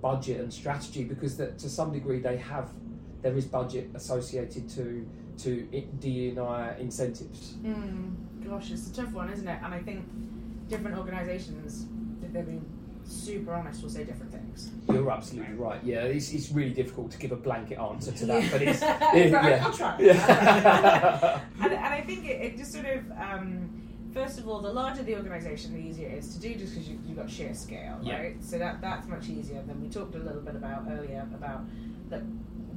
[0.02, 1.04] budget and strategy?
[1.04, 2.72] Because that, to some degree they have,
[3.22, 5.06] there is budget associated to
[5.40, 7.54] to and incentives.
[7.64, 9.60] Mm, gosh, it's a tough one, isn't it?
[9.64, 10.06] And I think
[10.68, 11.86] different organisations,
[12.24, 12.66] if they're being
[13.04, 14.72] super honest, will say different things.
[14.88, 15.84] You're absolutely right.
[15.84, 19.16] Yeah, it's, it's really difficult to give a blanket answer to that, but it's But
[19.16, 19.64] yeah.
[19.66, 19.96] I'll try.
[20.00, 21.42] Yeah.
[21.62, 23.12] and, and I think it, it just sort of.
[23.12, 23.76] Um,
[24.12, 26.90] First of all, the larger the organisation, the easier it is to do, just because
[26.90, 28.18] you, you've got sheer scale, Yeah.
[28.18, 28.44] right?
[28.44, 29.62] So that that's much easier.
[29.68, 31.62] Then we talked a little bit about earlier about
[32.10, 32.24] that.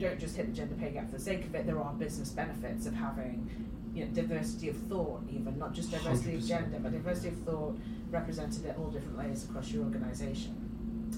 [0.03, 1.65] Don't just hit the gender pay gap for the sake of it.
[1.65, 3.49] There are business benefits of having,
[3.95, 6.49] you know, diversity of thought, even not just diversity of 100%.
[6.49, 7.79] gender, but diversity of thought
[8.11, 10.57] represented at all different layers across your organisation,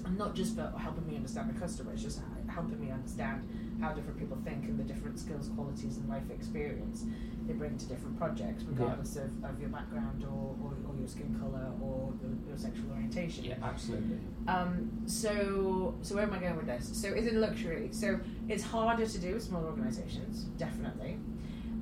[0.05, 1.93] and not just for helping me understand the customer.
[1.95, 3.49] It's just helping me understand
[3.81, 7.05] how different people think and the different skills, qualities, and life experience
[7.47, 11.37] they bring to different projects, regardless of, of your background or, or, or your skin
[11.39, 13.45] colour or your, your sexual orientation.
[13.45, 14.19] Yeah, absolutely.
[14.49, 16.91] Um, so, so where am I going with this?
[17.01, 17.89] So, is it luxury?
[17.93, 21.19] So, it's harder to do with smaller organisations, definitely,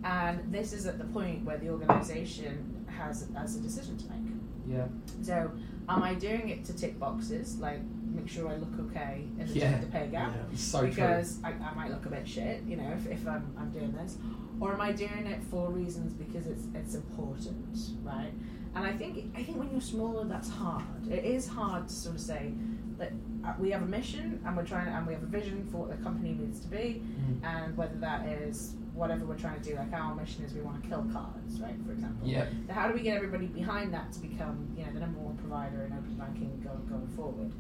[0.05, 4.33] and this is at the point where the organisation has has a decision to make.
[4.67, 4.87] Yeah.
[5.23, 5.51] So,
[5.89, 7.81] am I doing it to tick boxes, like
[8.15, 9.71] make sure I look okay in the Yeah.
[9.73, 10.33] gender pay gap?
[10.53, 13.53] It's so because I, I might look a bit shit, you know, if, if I'm,
[13.59, 14.17] I'm doing this,
[14.61, 18.33] or am I doing it for reasons because it's it's important, right?
[18.75, 20.85] And I think I think when you're smaller, that's hard.
[21.11, 22.53] It is hard to sort of say
[22.99, 23.13] that
[23.45, 25.91] uh, we have a mission and we're trying and we have a vision for what
[25.91, 27.45] the company needs to be, Mm.
[27.45, 29.77] and whether that is whatever we're trying to do.
[29.77, 31.75] Like our mission is we want to kill cards, right?
[31.87, 32.27] For example.
[32.29, 32.47] Yeah.
[32.67, 35.37] So how do we get everybody behind that to become, you know, the number one
[35.37, 37.53] provider in open banking going going forward?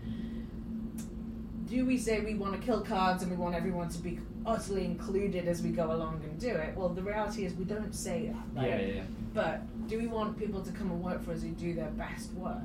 [1.69, 4.85] Do we say we want to kill cards and we want everyone to be utterly
[4.85, 6.77] included as we go along and do it?
[6.77, 8.69] Well, the reality is we don't say that, right?
[8.69, 9.03] Yeah, yeah, yeah.
[9.33, 12.33] But do we want people to come and work for us who do their best
[12.35, 12.59] work?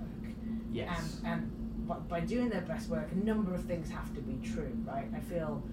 [0.74, 1.20] Yes.
[1.24, 4.46] And and by- by doing their best work, a number of things have to be
[4.46, 5.08] true, right?
[5.16, 5.64] I feel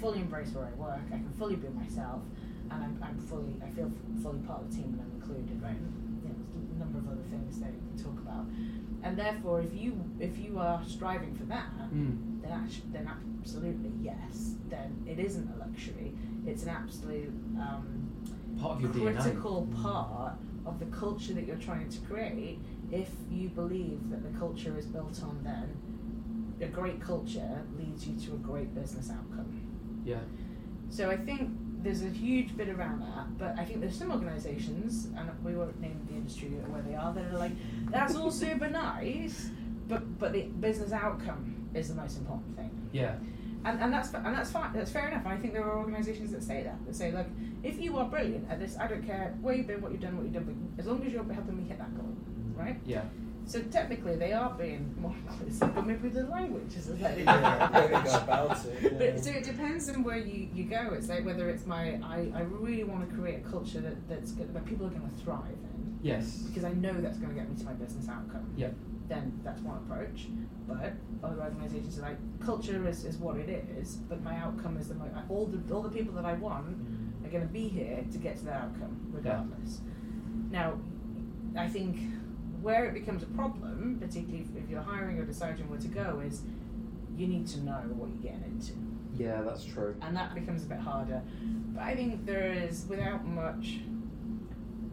[0.00, 1.00] fully embrace where I work.
[1.08, 2.22] I can fully be myself,
[2.70, 3.90] and I'm, I'm fully I feel
[4.22, 5.76] fully part of the team and I'm included, right?
[6.22, 6.36] You know,
[6.76, 8.46] a number of other things that we can talk about,
[9.02, 12.42] and therefore, if you if you are striving for that, Mm.
[12.42, 14.54] then actu- then absolutely yes.
[14.68, 16.12] Then it isn't a luxury.
[16.46, 18.10] It's an absolute um,
[18.60, 19.20] Part of your DNA.
[19.22, 20.34] critical part
[20.66, 22.58] of the culture that you're trying to create
[22.90, 25.68] if you believe that the culture is built on then
[26.60, 29.46] a great culture leads you to a great business outcome.
[30.08, 30.20] Yeah.
[30.90, 31.50] So I think
[31.82, 35.78] there's a huge bit around that, but I think there's some organisations, and we won't
[35.80, 37.52] name the industry or where they are, that are like,
[37.90, 39.50] that's all super nice,
[39.86, 43.14] but but the business outcome is the most important thing Yeah.
[43.64, 44.72] and, and that's and that's fine.
[44.72, 45.24] That's fair enough.
[45.24, 47.26] And I think there are organisations that say that that say, look,
[47.62, 50.16] if you are brilliant at this, I don't care where you've been, what you've done,
[50.16, 50.44] what you've done,
[50.76, 52.14] but as long as you're helping me hit that goal,
[52.56, 52.78] right?
[52.86, 53.02] Yeah.
[53.48, 57.72] So technically, they are being more inclusive, but maybe the language is slightly Yeah, different.
[57.72, 58.82] there we go about it.
[58.82, 58.98] yeah.
[58.98, 60.90] But so it depends on where you, you go.
[60.92, 64.32] It's like whether it's my I, I really want to create a culture that, that's
[64.32, 66.42] good, that people are going to thrive in Yes.
[66.42, 68.52] because I know that's going to get me to my business outcome.
[68.54, 68.68] Yeah.
[69.08, 70.26] Then that's one approach.
[70.66, 70.92] But
[71.24, 74.94] other organisations are like culture is, is what it is, but my outcome is the
[74.94, 77.26] mo- all the all the people that I want mm.
[77.26, 79.80] are going to be here to get to that outcome regardless.
[80.50, 80.78] Now,
[81.56, 81.96] I think
[82.62, 86.20] where it becomes a problem, particularly if, if you're hiring or deciding where to go,
[86.24, 86.42] is
[87.16, 88.72] you need to know what you're getting into
[89.22, 89.94] Yeah, that's true.
[90.02, 91.22] and that becomes a bit harder.
[91.74, 93.80] But I think there is, without much,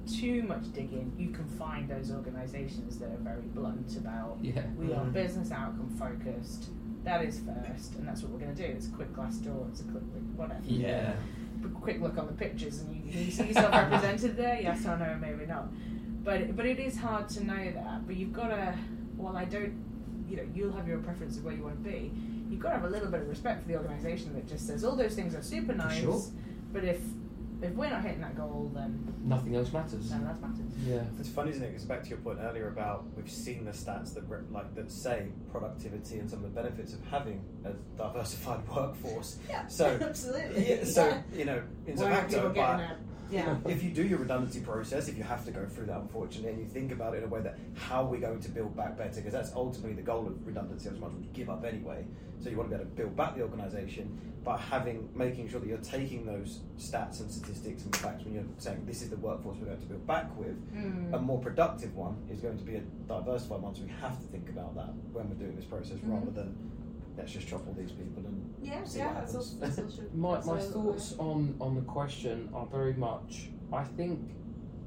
[0.07, 4.65] too much digging, you can find those organisations that are very blunt about Yeah.
[4.77, 5.13] we are Mhm.
[5.13, 6.69] business outcome focused.
[7.03, 8.71] That is first, and that's what we're going to do.
[8.73, 9.69] It's a quick Glassdoor.
[9.69, 10.03] It's a quick
[10.35, 10.61] whatever.
[10.65, 11.13] Yeah.
[11.63, 14.59] A quick look on the pictures, and you, you see yourself represented there.
[14.61, 15.67] Yes or no, maybe not.
[16.25, 18.05] But but it is hard to know that.
[18.07, 18.75] But you've got to.
[19.15, 19.83] Well, I don't.
[20.27, 22.11] You know, you'll have your preference of where you want to be.
[22.49, 24.83] You've got to have a little bit of respect for the organisation that just says
[24.83, 25.99] all those things are super nice.
[26.01, 26.19] sure.
[26.73, 26.99] But if
[27.61, 30.11] if we're not hitting that goal, then Nothing else matters.
[30.11, 30.71] none of that matters.
[30.85, 31.03] Yeah.
[31.19, 31.67] It's funny, isn't it?
[31.69, 35.27] Because back to your point earlier about we've seen the stats that like that say
[35.51, 39.37] productivity and some of the benefits of having a diversified workforce.
[39.47, 39.67] Yeah.
[39.67, 40.69] So absolutely.
[40.69, 42.97] yeah, so you know, in Why aren't people Zomato, getting but that?
[43.31, 43.57] Yeah.
[43.67, 46.59] if you do your redundancy process, if you have to go through that, unfortunately, and
[46.59, 48.97] you think about it in a way that how are we going to build back
[48.97, 52.05] better, because that's ultimately the goal of redundancy, as much as you give up anyway.
[52.41, 55.59] So you want to be able to build back the organisation, but having making sure
[55.59, 59.15] that you're taking those stats and statistics and facts when you're saying this is the
[59.17, 60.55] workforce we're going to build back with.
[60.75, 61.13] Mm.
[61.13, 64.27] A more productive one is going to be a diversified one, so we have to
[64.27, 66.13] think about that when we're doing this process, Mhm.
[66.13, 66.55] rather than
[67.17, 69.53] let's just chop all these people and Yeah, see yeah, what that's happens.
[69.53, 70.09] also, that's also true.
[70.13, 74.31] My, my also- thoughts on, on the question are very much I think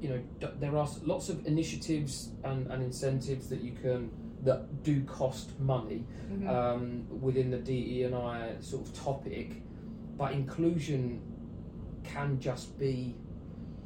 [0.01, 4.11] you know d- there are lots of initiatives and, and incentives that you can
[4.43, 6.47] that do cost money Mhm.
[6.47, 9.61] um, within the DE and I sort of topic
[10.17, 11.21] but inclusion
[12.03, 13.15] can just be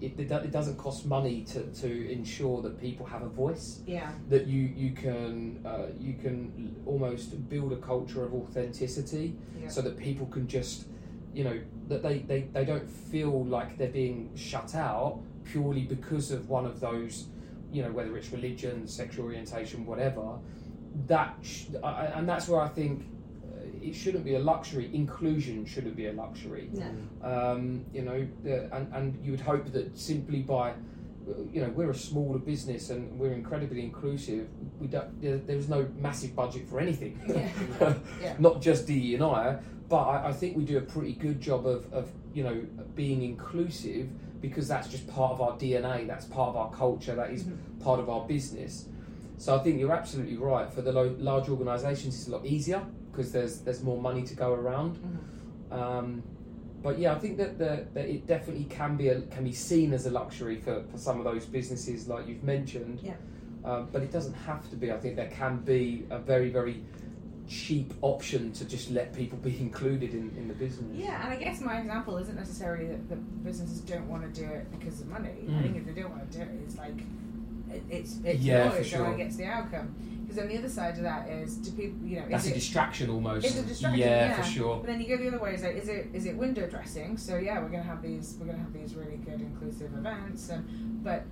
[0.04, 4.12] it, it it doesn't cost money to, to ensure that people have a voice yeah.
[4.30, 9.70] that you you can uh, you can almost build a culture of authenticity Yeah.
[9.70, 10.86] so that people can just
[11.34, 16.32] you know that they, they, they don't feel like they're being shut out purely because
[16.32, 17.28] of one of those,
[17.74, 20.40] you know, whether it's religion, sexual orientation, whatever.
[21.08, 23.04] That sh- I, and that's where I think
[23.84, 24.90] it shouldn't be a luxury.
[24.94, 26.70] Inclusion shouldn't be a luxury.
[26.74, 26.86] No.
[27.28, 28.28] Um, you know,
[28.72, 30.74] and and you would hope that simply by
[31.54, 34.48] you know we're a smaller business and we're incredibly inclusive.
[34.80, 35.22] We don't.
[35.22, 37.20] There, there's no massive budget for anything.
[37.28, 37.94] Yeah.
[38.22, 38.36] Yeah.
[38.40, 39.58] Not just DE and I,
[39.90, 42.66] but I, I think we do a pretty good job of, of you know
[42.96, 44.08] being inclusive
[44.42, 46.06] because that's just part of our DNA.
[46.08, 47.16] That's part of our culture.
[47.16, 47.58] That is Mhm.
[47.80, 48.88] part of our business.
[49.38, 50.72] So I think you're absolutely right.
[50.72, 52.82] For the lo- large organisations, it's a lot easier
[53.14, 54.98] because there's there's more money to go around.
[54.98, 55.78] Mhm.
[55.78, 56.24] Um,
[56.82, 59.94] but yeah, I think that, the, that it definitely can be a, can be seen
[59.94, 63.00] as a luxury for, for some of those businesses, like you've mentioned.
[63.02, 63.14] Yeah.
[63.64, 64.92] Um, but it doesn't have to be.
[64.92, 66.84] I think there can be a very very
[67.48, 70.98] cheap option to just let people be included in, in the business.
[70.98, 74.48] Yeah, and I guess my example isn't necessarily that the businesses don't want to do
[74.48, 75.30] it because of money.
[75.30, 75.62] I Mm.
[75.62, 76.98] think if they don't want to do it, it's like
[77.72, 79.10] it, it's it's Yeah, noise, sure.
[79.14, 79.96] it gets the outcome.
[80.34, 82.56] Because then the other side of that is, do people, you know, That's a it
[82.56, 83.46] distraction almost.
[83.46, 84.36] It's a distraction, Yeah, yeah.
[84.36, 84.78] for sure.
[84.78, 85.54] But then you go the other way.
[85.54, 87.18] Is like, is it is it window dressing?
[87.18, 91.04] So yeah, we're gonna have these we're gonna have these really good inclusive events, and
[91.04, 91.26] but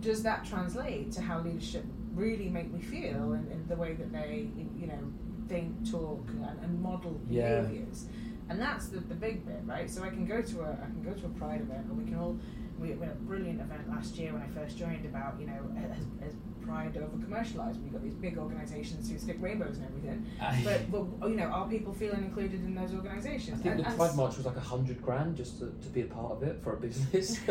[0.00, 4.12] does that translate to how leadership really make me feel and, and the way that
[4.12, 5.12] they you know
[5.48, 7.60] think, talk, and, and model Yeah.
[7.60, 8.06] behaviors?
[8.50, 9.88] And that's the, the big bit, right?
[9.88, 12.10] So I can go to a I can go to a pride event, and we
[12.10, 12.36] can all
[12.80, 15.60] we, we had a brilliant event last year when I first joined about you know
[15.78, 16.34] has, has
[16.68, 17.82] pride over commercialised?
[17.82, 20.26] We've got these big organisations who stick rainbows and everything.
[20.64, 23.08] But, but you know, are people feeling included in those organizations?
[23.08, 23.62] I organisations?
[23.62, 26.06] think And- the Pride March was like a hundred grand just to, to be a
[26.06, 27.38] part of it for a business.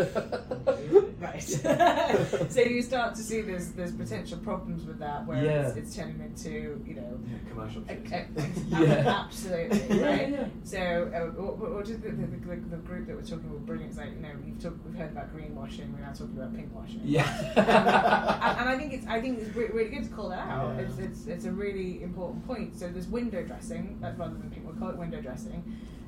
[1.20, 1.42] Right.
[2.52, 5.82] so you start to see there's there's potential problems with that where it's, Yeah.
[5.82, 8.28] it's turning into you know Yeah, commercial a, shit.
[8.38, 8.48] a,
[8.86, 9.24] Yeah.
[9.26, 10.30] absolutely right.
[10.30, 10.46] yeah.
[10.64, 10.78] So
[11.14, 13.90] uh, what, what what is the, the, the, the group that we're talking about brilliant?
[13.90, 17.02] It's like you know you've talked we've heard about greenwashing we're now talking about pinkwashing.
[17.04, 17.28] Yeah.
[17.56, 20.76] and, and I think it's I think it's re- really good to call that out.
[20.76, 20.84] Yeah.
[20.84, 22.78] It's, it's it's a really important point.
[22.78, 25.64] So there's window dressing, rather than people call it window dressing,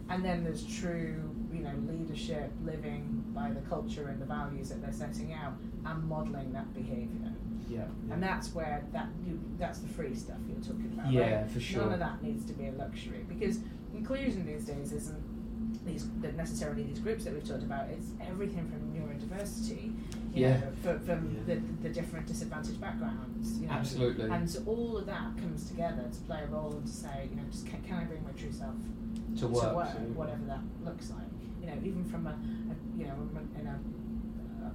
[0.10, 4.82] and then there's true you know leadership living by the culture and the values that
[4.82, 5.54] they're setting out
[5.86, 7.32] and modelling that behaviour.
[7.70, 7.86] yeah.
[8.12, 11.12] And that's where that you, that's the free stuff you're talking about.
[11.12, 11.52] Yeah, right?
[11.52, 11.84] for sure.
[11.84, 13.60] None of that needs to be a luxury because
[13.94, 15.29] inclusion these days isn't
[15.86, 17.90] these necessarily these groups that we've talked about.
[17.90, 19.94] It's everything from neurodiversity,
[20.34, 20.58] you Yeah.
[20.60, 21.56] know, for, from Yeah.
[21.56, 23.60] the, the different disadvantaged backgrounds.
[23.60, 24.30] You know, Absolutely.
[24.30, 27.36] And so all of that comes together to play a role and to say, you
[27.36, 28.76] know, just can, can I bring my true self
[29.40, 29.70] to work.
[29.70, 30.16] to work, absolutely.
[30.16, 31.28] whatever that looks like.
[31.62, 33.16] You know, even from a, a you know,
[33.60, 33.72] in a,
[34.66, 34.70] uh,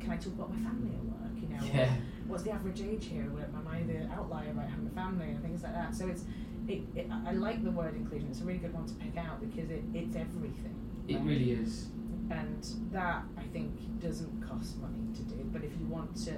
[0.00, 1.34] can I talk about my family at work?
[1.40, 1.94] You know, Yeah.
[2.26, 3.22] what's the average age here?
[3.24, 5.94] Am I the outlier about having a family and things like that?
[5.94, 6.24] So it's,
[6.68, 8.28] it, it, I I like the word inclusion.
[8.30, 10.74] It's a really good one to pick out because it, it's everything.
[11.08, 11.24] It right?
[11.24, 11.86] really is.
[12.30, 15.36] And that I think doesn't cost money to do.
[15.52, 16.34] But if you want to,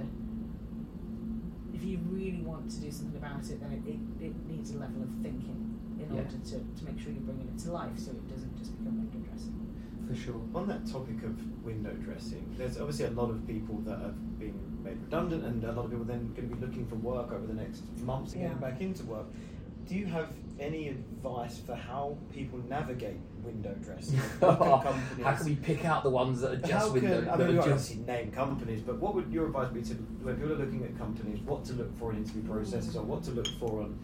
[1.73, 4.77] if you really want to do something about it, then it, it, it needs a
[4.77, 5.65] level of thinking
[5.99, 6.21] in Yeah.
[6.21, 8.97] order to, to make sure you're bringing it to life, so it doesn't just become
[8.97, 9.55] window dressing.
[10.07, 10.41] For sure.
[10.55, 14.57] On that topic of window dressing, there's obviously a lot of people that have been
[14.83, 17.45] made redundant, and a lot of people then going to be looking for work over
[17.45, 18.69] the next months and getting Yeah.
[18.69, 19.25] back into work.
[19.89, 24.19] Do you have any advice for how people navigate window dressing?
[24.39, 27.21] What can companies- How can we pick out the ones that are just how window?
[27.21, 29.69] can, I that mean, we are just, obviously name companies, but what would your advice
[29.73, 32.95] be to when people are looking at companies, what to look for in interview processes
[32.95, 33.97] or what to look for on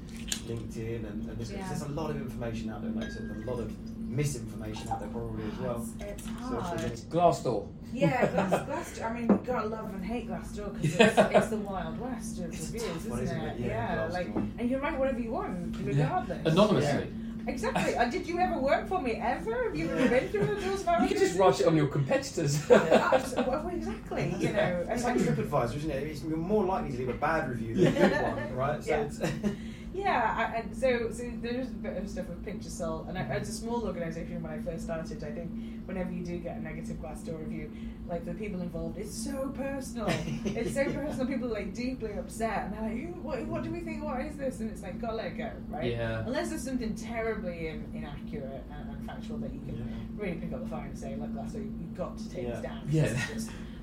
[0.47, 1.67] LinkedIn and, and this, Yeah.
[1.67, 3.71] there's a lot of information out there, like I there's a lot of
[4.07, 5.87] misinformation out there probably as well.
[5.99, 6.79] It's, it's So if hard.
[6.79, 7.67] there's Glassdoor.
[7.93, 11.47] yeah, Glass, Glass, I mean, you've got to love and hate Glassdoor because it's, it's
[11.49, 13.59] the wild west of It's reviews, tough isn't, isn't it?
[13.61, 13.67] it?
[13.67, 16.45] Yeah, like, and you write whatever you want, regardless.
[16.45, 17.07] Anonymously.
[17.47, 17.95] Exactly.
[17.95, 19.65] Uh, did you ever work for me ever?
[19.65, 20.79] Have you ever been through one of those?
[21.01, 22.71] You can just write it on your competitors.
[22.71, 24.33] Abs- well, exactly.
[24.39, 26.03] You know, it's like TripAdvisor, isn't it?
[26.07, 28.83] It's, you're more likely to leave a bad review than a good one, right?
[28.83, 29.09] So Yeah.
[29.97, 33.05] it's Yeah, I, and so so there's a bit of stuff with Picture of salt,
[33.07, 35.51] and I, as a small organisation when I first started, I think
[35.85, 37.71] whenever you do get a negative Glassdoor review,
[38.07, 40.07] like the people involved, it's so personal.
[40.45, 41.27] it's so personal.
[41.27, 43.45] People are like deeply upset, and they're like, "Who- "What?
[43.47, 44.03] What do we think?
[44.03, 46.23] What is this?" And it's like, "Gotta let it go, right?" Yeah.
[46.25, 50.61] Unless there's something terribly in, inaccurate and, and factual that you can really pick up
[50.63, 52.51] the phone and say, "Look, Glassdoor, you- you've got to take Yeah.
[52.51, 52.81] this down.
[52.89, 53.17] Yeah.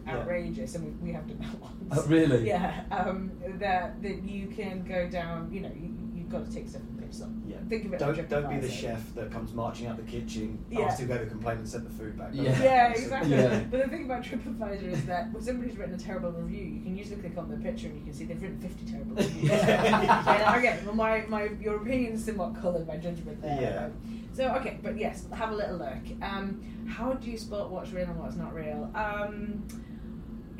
[0.04, 0.20] This is just Yeah.
[0.22, 1.98] outrageous," and we, we have done that once.
[1.98, 2.46] Oh, really?
[2.48, 5.52] Yeah, um, that that you can go down.
[5.52, 7.42] You know, you, you've got to take stuff and pinch some.
[7.46, 7.56] Yeah.
[7.68, 7.98] Think of it.
[8.00, 10.82] Don't like don't be the chef that comes marching out the kitchen, Yeah.
[10.86, 12.30] asks who gave a complaint and sent the food back.
[12.32, 12.62] Yeah.
[12.62, 13.30] Yeah, exactly.
[13.32, 13.60] Yeah.
[13.70, 16.96] But the thing about TripAdvisor is that when somebody's written a terrible review, you can
[16.96, 19.50] usually click on the picture and you can see they've written 50 terrible reviews.
[19.50, 23.58] and again, well, my, my, your opinion is somewhat coloured by judgment there.
[23.60, 23.82] Yeah.
[23.84, 23.92] right?
[24.34, 25.98] So, okay, but yes, have a little look.
[26.22, 28.90] Um, how do you spot what's real and what's not real?
[28.94, 29.62] Um,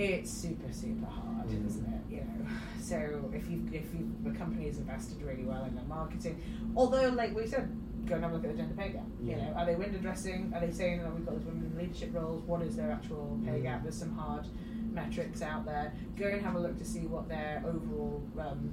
[0.06, 1.66] it's super super hard, Mm.
[1.66, 2.00] isn't it?
[2.10, 2.46] You know,
[2.80, 6.40] so if you if you the company has invested really well in their marketing,
[6.76, 7.68] although like we said,
[8.06, 9.04] go and have a look at the gender pay gap.
[9.22, 10.52] You know, are they window dressing?
[10.54, 12.42] Are they saying oh, we've got these women in leadership roles?
[12.44, 13.62] What is their actual pay Mm.
[13.62, 13.82] gap?
[13.82, 14.46] There's some hard
[14.92, 15.92] metrics out there.
[16.16, 18.70] Go and have a look to see what their overall um,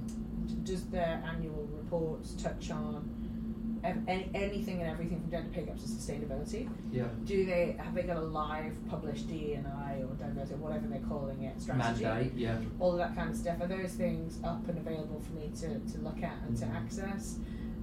[0.64, 3.08] does their annual reports touch on.
[3.82, 7.06] Any, anything and everything from gender pay gaps to sustainability Yeah.
[7.24, 11.00] do they have they got a live published D and I or diversity whatever they're
[11.08, 12.34] calling it strategy Mandate.
[12.36, 12.58] Yeah.
[12.78, 15.78] all of that kind of stuff are those things up and available for me to,
[15.78, 16.74] to look at and to Mhm.
[16.74, 17.38] access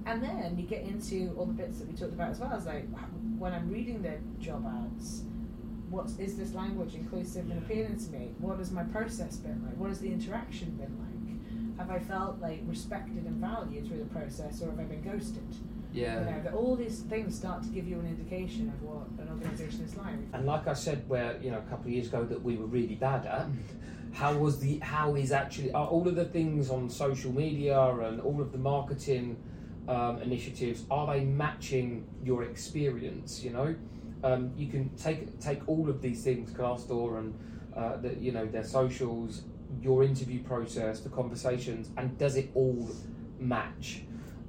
[0.06, 2.64] and then you get into all the bits that we talked about as well as
[2.66, 2.86] like
[3.36, 5.24] when I'm reading the job ads
[5.90, 9.76] what's is this language inclusive and appealing to me what has my process been like
[9.76, 11.08] what has the interaction been like
[11.78, 15.42] have I felt like respected and valued through the process or have I been ghosted
[15.98, 16.20] Yeah.
[16.20, 19.28] you know that all these things start to give you an indication of what an
[19.30, 22.24] organisation is like And like I said, where you know a couple of years ago
[22.24, 23.46] that we were really bad at,
[24.12, 28.20] how was the how is actually are all of the things on social media and
[28.20, 29.36] all of the marketing
[29.88, 33.42] um, initiatives are they matching your experience?
[33.42, 33.74] You know,
[34.22, 37.34] um, you can take take all of these things, Glassdoor and
[37.76, 39.42] uh, the, you know their socials,
[39.80, 42.88] your interview process, the conversations, and does it all
[43.38, 44.02] match?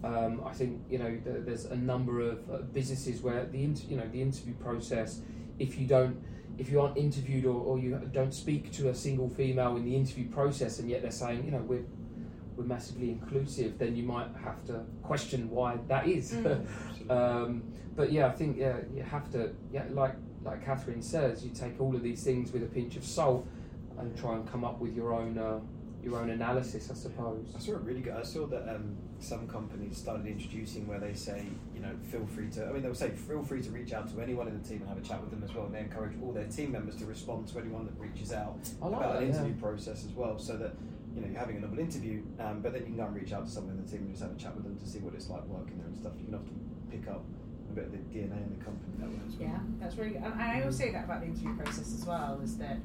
[0.04, 3.88] Um, I think you know th- there's a number of uh, businesses where the inter-
[3.90, 5.22] you know the interview process,
[5.58, 6.22] if you don't,
[6.58, 9.96] if you aren't interviewed or, or you don't speak to a single female in the
[9.96, 11.84] interview process, and yet they're saying you know we're
[12.56, 16.32] we're massively inclusive, then you might have to question why that is.
[16.32, 17.10] Mm.
[17.10, 17.64] um,
[17.96, 21.80] but yeah, I think yeah you have to yeah like like Catherine says, you take
[21.82, 23.46] all of these things with a pinch of salt
[23.98, 25.60] and try and come up with your own uh,
[26.04, 27.46] your own analysis, I suppose.
[27.56, 28.14] I saw it really good.
[28.14, 32.50] I saw that um, some companies started introducing where they say, you know, feel free
[32.52, 32.66] to.
[32.68, 34.90] I mean, they'll say feel free to reach out to anyone in the team and
[34.90, 35.66] have a chat with them as well.
[35.66, 38.92] And they encourage all their team members to respond to anyone that reaches out like
[38.94, 39.36] about that, an yeah.
[39.36, 40.74] interview process as well, so that
[41.14, 43.34] you know you're having a normal interview, um, but then you can go and reach
[43.34, 45.00] out to someone in the team and just have a chat with them to see
[45.00, 46.14] what it's like working there and stuff.
[46.18, 46.60] You can often
[46.90, 47.24] pick up
[47.70, 49.50] a bit of the DNA in the company that way as well.
[49.50, 50.24] Yeah, that's really good.
[50.24, 52.78] And I always say that about the interview process as well is that,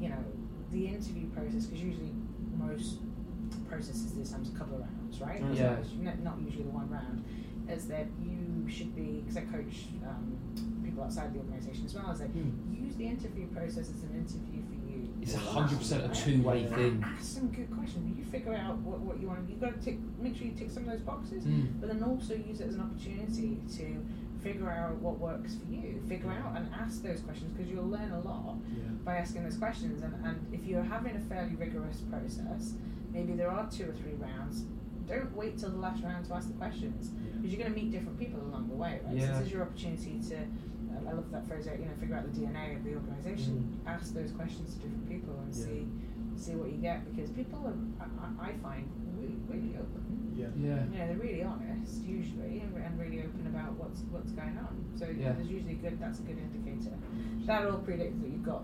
[0.00, 0.24] you know,
[0.70, 2.12] the interview process, because usually
[2.60, 2.98] most
[3.68, 5.42] processes there's sometimes a couple of rounds, right?
[5.42, 5.56] Mm.
[5.56, 6.12] Yeah.
[6.22, 7.24] not, usually the one round.
[7.68, 10.36] Is that you should be, because I coach um,
[10.84, 14.62] people outside the organisation as well, is that use the interview process as an interview
[14.66, 15.08] for you.
[15.22, 17.04] It's hundred percent a two-way thing.
[17.06, 18.18] Ask some good questions.
[18.18, 19.48] You figure out what, what you want.
[19.48, 21.80] You've got to tick, make sure you tick some of those boxes Mm.
[21.80, 24.04] but then also use it as an opportunity to
[24.42, 26.02] figure out what works for you.
[26.08, 28.82] Figure out and ask those questions because you'll learn a lot Yeah.
[29.04, 30.02] by asking those questions.
[30.02, 32.74] And, and if you're having a fairly rigorous process,
[33.12, 34.64] maybe there are two or three rounds.
[35.06, 37.90] Don't wait till the last round to ask the questions because you're going to meet
[37.90, 39.20] different people along the way, right?
[39.20, 40.36] So this is your opportunity to.
[40.36, 41.66] um, I love that phrase.
[41.66, 43.80] You know, figure out the DNA of the organization.
[43.86, 45.64] Ask those questions to different people and Yeah.
[45.64, 45.86] see
[46.36, 47.74] see what you get because people are.
[48.00, 50.46] I, I I find really, really open Yeah.
[50.56, 50.84] Yeah.
[50.84, 53.29] you know, they're really honest usually and, and really open about
[53.90, 54.84] what's what's going on.
[54.96, 55.32] So Yeah.
[55.32, 55.98] there's usually good.
[56.00, 56.96] That's a good indicator.
[57.46, 58.62] That all predicts that you've got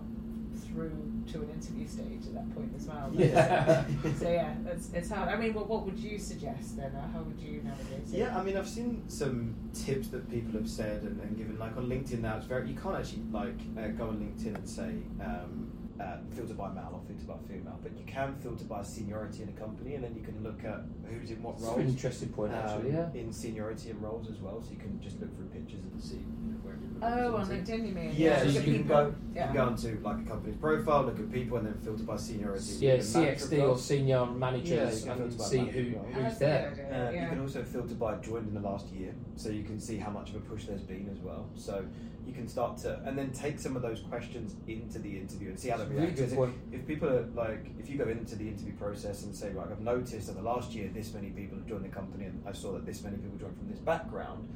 [0.65, 3.11] through to an interview stage at that point as well.
[3.13, 3.85] Yeah.
[4.19, 5.29] so yeah, it's, it's hard.
[5.29, 6.91] I mean, what, what would you suggest then?
[6.95, 8.17] Or how would you navigate it?
[8.17, 11.59] Yeah, I mean, I've seen some tips that people have said and, and given.
[11.59, 14.67] Like on LinkedIn now, it's very you can't actually like uh, go on LinkedIn and
[14.69, 18.83] say um, uh, filter by male or filter by female, but you can filter by
[18.83, 21.77] seniority in a company, and then you can look at who's in what It's roles.
[21.79, 22.91] an interesting point, actually.
[22.95, 23.21] um, Yeah.
[23.21, 26.17] In seniority and roles as well, so you can just look through pictures and see
[26.17, 27.67] you know, where everyone Oh, on represented.
[27.67, 28.11] LinkedIn, you mean?
[28.15, 28.87] Yeah, so you can people.
[28.87, 29.45] go- You Yeah.
[29.47, 32.73] can go onto like a company's profile, look at people, and then filter by seniority.
[32.79, 33.83] Yeah, CXD or roles.
[33.85, 36.05] senior Yeah, managers and see that who, as well.
[36.07, 36.69] Oh, who's that's there.
[36.75, 37.23] good idea, Uh, yeah.
[37.23, 40.11] You can also filter by joined in the last year, so you can see how
[40.11, 41.47] much of a push there's been as well.
[41.55, 41.85] So
[42.27, 45.59] you can start to, and then take some of those questions into the interview and
[45.59, 46.29] see how they really react.
[46.29, 46.55] So point.
[46.71, 49.79] If people are like, if you go into the interview process and say, right, I've
[49.79, 52.73] noticed that the last year this many people have joined the company, and I saw
[52.73, 54.47] that this many people joined from this background.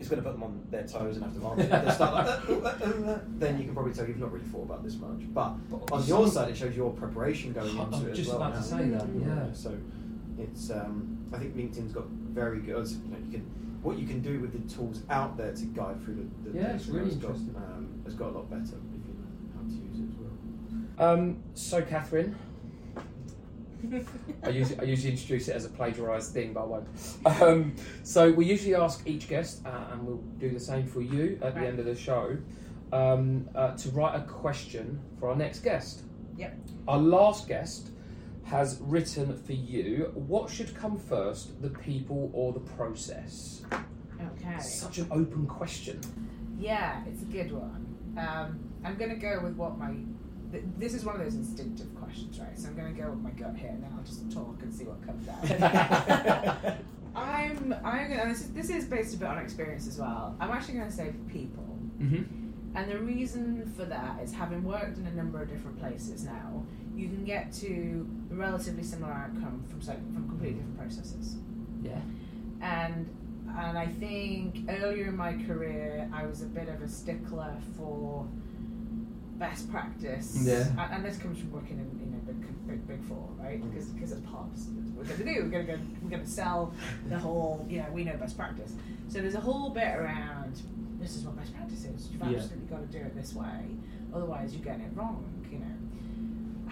[0.00, 2.68] It's going to put them on their toes and have to start like, "Uh, uh,
[2.68, 5.20] uh, uh," then you can probably tell you've not really thought about this much.
[5.34, 5.56] But
[5.92, 8.36] on your side, it shows your preparation going into it just as well.
[8.36, 9.52] about to say that, yeah.
[9.52, 9.76] So
[10.38, 12.88] it's um, I think LinkedIn's got very good.
[12.88, 16.02] You know, you can what you can do with the tools out there to guide
[16.04, 16.14] through
[16.44, 17.56] the, the Yeah, it's really has got, interesting.
[17.56, 20.16] um, has got a lot better if you know how to use it as
[20.98, 21.12] well.
[21.12, 22.36] Um, so, Catherine,
[24.42, 26.88] I usually, I usually introduce it as a plagiarised thing, but I won't.
[27.40, 31.38] Um, so, we usually ask each guest, uh, and we'll do the same for you
[31.42, 32.36] at the end of the show,
[32.92, 36.02] um, uh, to write a question for our next guest.
[36.36, 36.56] Yep.
[36.88, 37.90] Our last guest
[38.48, 43.62] has written for you what should come first, the people or the process?
[43.72, 44.58] Okay.
[44.58, 46.00] Such an open question.
[46.58, 47.86] Yeah, it's a good one.
[48.18, 49.92] Um, I'm going to go with what my
[50.50, 52.58] th- this is one of those instinctive questions, right?
[52.58, 54.74] So I'm going to go with my gut here, and then I'll just talk and
[54.74, 56.76] see what comes out.
[57.14, 60.36] I'm I'm gonna this is, this is based a bit on experience as well.
[60.40, 61.78] I'm actually going to say people.
[62.00, 62.76] Mm-hmm.
[62.76, 66.64] And the reason for that is having worked in a number of different places now,
[66.98, 71.36] you can get to a relatively similar outcome from so, from completely different processes.
[71.82, 72.00] Yeah.
[72.60, 73.08] And
[73.56, 78.26] and I think earlier in my career, I was a bit of a stickler for
[79.36, 80.38] best practice.
[80.42, 80.66] Yeah.
[80.76, 83.62] And, and this comes from working in, in a big, big, big four, right?
[83.62, 83.70] Mm.
[83.72, 84.66] Because because it's pubs.
[84.94, 85.42] What we're going to do.
[85.44, 85.78] We're going to go.
[86.02, 86.74] We're going to sell
[87.08, 87.64] the whole.
[87.70, 88.72] You know, we know best practice.
[89.08, 90.60] So there's a whole bit around.
[91.00, 92.08] This is what best practice is.
[92.10, 92.38] You've Yeah.
[92.38, 93.76] absolutely got to do it this way.
[94.12, 95.24] Otherwise, you're getting it wrong.
[95.50, 95.77] You know,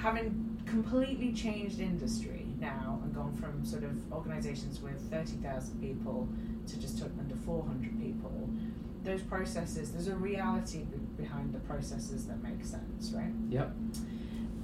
[0.07, 6.29] having completely changed industry now and gone from sort of organisations with thirty thousand people
[6.69, 8.49] to just under four hundred people.
[9.03, 13.33] Those processes, there's a reality be- behind the processes that make sense, right?
[13.49, 13.73] Yep.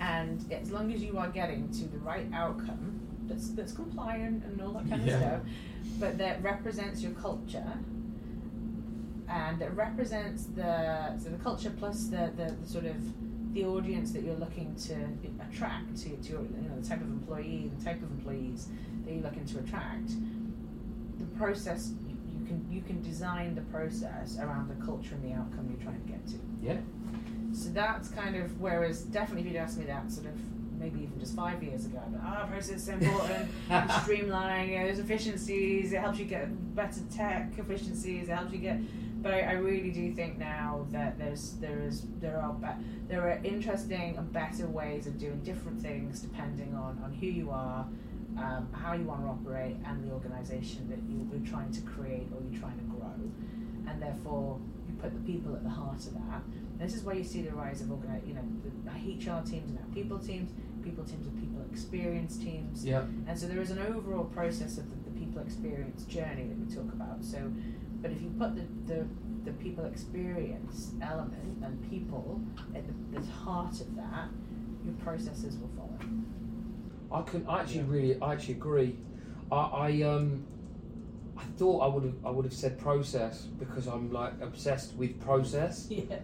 [0.00, 4.60] And as long as you are getting to the right outcome that's that's compliant and
[4.62, 5.14] all that kind Yeah.
[5.14, 5.40] of stuff,
[5.98, 7.72] but that represents your culture
[9.28, 12.96] and that represents the so the culture plus the, the, the sort of
[13.52, 14.94] the audience that you're looking to
[15.44, 18.68] attract to, to your, you know the type of employee, the type of employees
[19.04, 20.10] that you're looking to attract.
[21.18, 25.34] The process you, you can you can design the process around the culture and the
[25.36, 26.34] outcome you're trying to get to.
[26.62, 26.76] Yeah.
[27.52, 30.34] So that's kind of whereas definitely if you'd asked me that sort of
[30.78, 33.48] maybe even just five years ago, but ah, process is so important,
[34.02, 38.58] streamline, you know, there's efficiencies, it helps you get better tech efficiencies, it helps you
[38.58, 38.78] get.
[39.22, 43.22] But I, I really do think now that there's there is there are be- there
[43.28, 47.86] are interesting and better ways of doing different things depending on, on who you are,
[48.36, 52.28] um, how you want to operate, and the organisation that you, you're trying to create
[52.34, 53.14] or you're trying to grow,
[53.88, 54.58] and therefore
[54.88, 56.42] you put the people at the heart of that.
[56.78, 58.42] This is where you see the rise of organi- you know,
[58.84, 60.50] the HR teams and now people teams,
[60.82, 62.84] people teams and people experience teams.
[62.84, 63.04] Yep.
[63.28, 66.74] And so there is an overall process of the, the people experience journey that we
[66.74, 67.22] talk about.
[67.24, 67.52] So,
[68.02, 69.06] but if you put the, the,
[69.44, 72.40] the people experience element and people
[72.74, 74.28] at the, the heart of that,
[74.84, 75.98] your processes will follow.
[77.12, 77.86] I can I actually Yeah.
[77.88, 78.96] really I actually agree.
[79.50, 80.44] I, I um
[81.36, 85.20] I thought I would have I would have said process because I'm like obsessed with
[85.20, 85.88] process.
[85.90, 86.16] Yeah,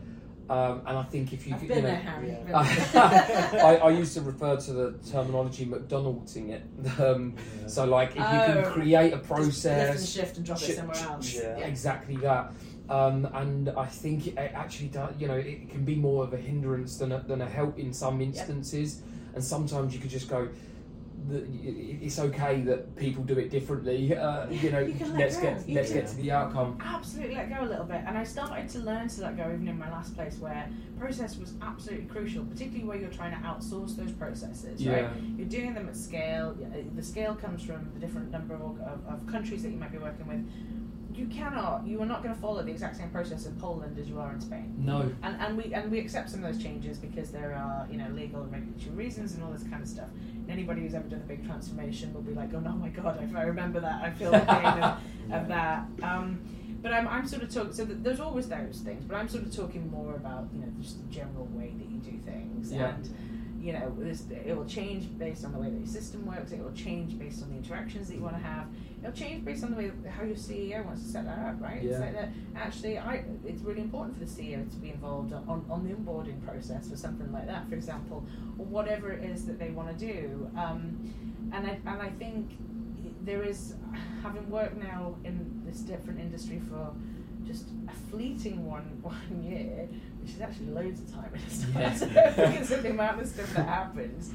[0.50, 2.28] Um, and I think if you I've could, been you know, there, Harry.
[2.48, 2.58] yeah.
[2.58, 3.64] I've been there.
[3.66, 6.62] I, I used to refer to the terminology McDonald'sing it.
[7.00, 7.34] Um,
[7.66, 8.70] so like if you can Oh.
[8.72, 11.34] create a Just lift and process, shift and drop Sh- it somewhere else.
[11.34, 11.56] yeah.
[11.58, 12.52] exactly that.
[12.88, 15.14] Um, and I think it actually does.
[15.18, 17.92] You know, it can be more of a hindrance than a, than a help in
[17.92, 19.02] some instances.
[19.34, 20.48] And sometimes you could just go.
[21.26, 21.44] The,
[22.00, 24.16] it's okay that people do it differently.
[24.16, 25.42] Uh, you know, You let's go.
[25.42, 26.78] get You let's can- get to the outcome.
[26.80, 28.02] absolutely let go a little bit.
[28.06, 31.36] And I started to learn to let go even in my last place where process
[31.36, 35.08] was absolutely crucial, particularly where you're trying to outsource those processes, right?
[35.36, 36.56] You're doing them at scale.
[36.96, 39.98] The scale comes from the different number of, of, of countries that you might be
[39.98, 40.48] working with.
[41.18, 44.08] You cannot, you are not going to follow the exact same process in Poland as
[44.08, 44.72] you are in Spain.
[44.78, 45.10] No.
[45.24, 48.08] And, and we and we accept some of those changes because there are you know
[48.10, 50.08] legal and regulatory reasons and all this kind of stuff.
[50.34, 53.20] And anybody who's ever done a big transformation will be like, oh no, my god,
[53.22, 54.98] if I remember that, I feel the pain of,
[55.32, 55.86] of that.
[56.04, 56.40] Um,
[56.80, 57.72] but I'm, I'm sort of talking.
[57.72, 60.68] So th- there's always those things, but I'm sort of talking more about you know
[60.80, 62.94] just the general way that you do things Yeah.
[62.94, 63.10] and.
[63.60, 66.52] You know, this, it will change based on the way that your system works.
[66.52, 68.66] It will change based on the interactions that you want to have.
[69.00, 71.82] It'll change based on the way how your CEO wants to set that up, right?
[71.82, 71.90] Yeah.
[71.90, 72.28] It's like that.
[72.56, 76.44] Actually, I it's really important for the CEO to be involved on, on the onboarding
[76.44, 78.24] process for something like that, for example,
[78.58, 80.50] or whatever it is that they want to do.
[80.56, 82.52] Um, and I and I think
[83.22, 83.74] there is,
[84.22, 86.92] having worked now in this different industry for
[87.46, 89.88] just a fleeting one one year,
[90.34, 91.92] is actually loads of time in Yeah.
[91.92, 94.30] itself because of the amount of stuff that happens.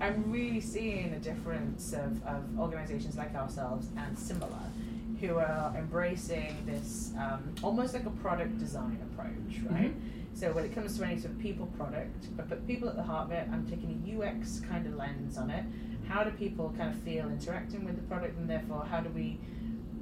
[0.00, 4.58] I'm really seeing a difference of, of organisations like ourselves and similar
[5.20, 9.94] who are embracing this um, almost like a product design approach, right?
[10.34, 13.02] So when it comes to any sort of people product, but put people at the
[13.02, 15.64] heart of it, I'm taking a UX kind of lens on it.
[16.06, 19.40] How do people kind of feel interacting with the product, and therefore how do we,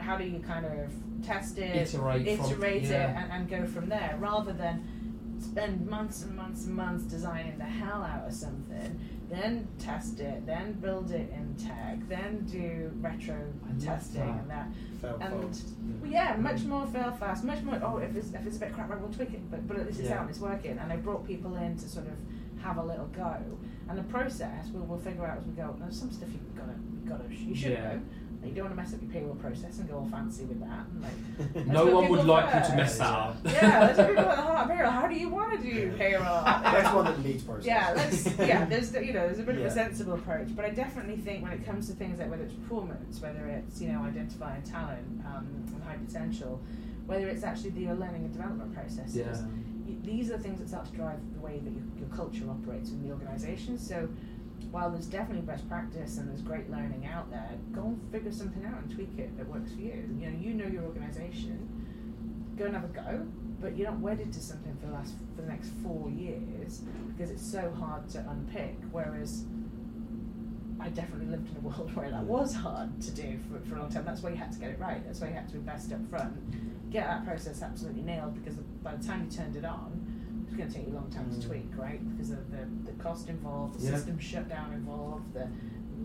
[0.01, 0.93] how do you kind of
[1.24, 3.22] test it, Iterate from- it, yeah.
[3.22, 4.85] and, and go from there, rather than
[5.45, 8.99] spend months and months and months designing the hell out of something,
[9.31, 13.37] then test it, then build it in tech, then do retro
[13.83, 14.69] testing and that.
[15.01, 15.69] Fail And- fast.
[16.01, 17.79] Well, yeah, much more fail fast, much more.
[17.83, 19.51] Oh, if it's if it's a bit crap, I will tweak it.
[19.51, 20.17] But but at least it's Yeah.
[20.17, 20.79] out, and it's working.
[20.79, 22.15] And I brought people in to sort of
[22.63, 23.37] have a little go.
[23.89, 25.75] And the process, we'll, we'll figure out as we go.
[25.79, 27.95] There's some stuff you've got to, you've got to, you should Yeah.
[27.95, 28.01] know.
[28.45, 30.61] And you don't want to mess up your payroll process and go all fancy with
[30.61, 30.85] that.
[30.93, 33.37] And like, No one would people like you to mess that up.
[33.43, 34.91] Yeah, let's put people at the heart of payroll.
[34.93, 36.45] How do you want to do payroll?
[36.45, 37.65] That's one that leads process.
[37.67, 38.65] Yeah, let's yeah.
[38.69, 41.43] There's the- you know there's a bit of a sensible approach, but I definitely think
[41.43, 45.07] when it comes to things like whether it's performance, whether it's you know identifying talent
[45.25, 46.61] um, and high potential,
[47.07, 49.17] whether it's actually the learning and development processes.
[49.17, 49.33] Yeah.
[49.87, 52.91] y- These are things that start to drive the way that your, your culture operates
[52.91, 53.79] in the organisation.
[53.79, 54.07] So,
[54.71, 58.65] while there's definitely best practice and there's great learning out there, go and figure something
[58.65, 60.09] out and tweak it that works for you.
[60.19, 61.69] You know, you know your organisation.
[62.57, 63.27] Go and have a go,
[63.61, 67.31] but you're not wedded to something for the last for the next four years because
[67.31, 68.77] it's so hard to unpick.
[68.91, 69.45] Whereas
[70.81, 73.81] I definitely lived in a world where that was hard to do for, for a
[73.81, 74.05] long time.
[74.05, 75.05] That's why you had to get it right.
[75.05, 78.35] That's why you had to invest up front, get that process absolutely nailed.
[78.35, 80.04] Because by the time you turned it on,
[80.59, 81.47] it was going to take you a long time to Mm.
[81.47, 82.01] tweak, right?
[82.17, 83.95] Because of the, the cost involved, the Yeah.
[83.97, 85.49] system shutdown involved, the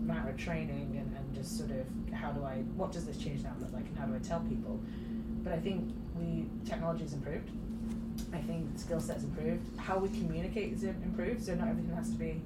[0.02, 3.42] amount of training, and, and just sort of how do I, what does this change
[3.42, 4.80] now look like, and how do I tell people?
[5.44, 7.50] But I think we technology's improved.
[8.32, 9.66] I think the skill set's improved.
[9.78, 11.42] How we communicate is improved.
[11.44, 12.40] So not everything has to be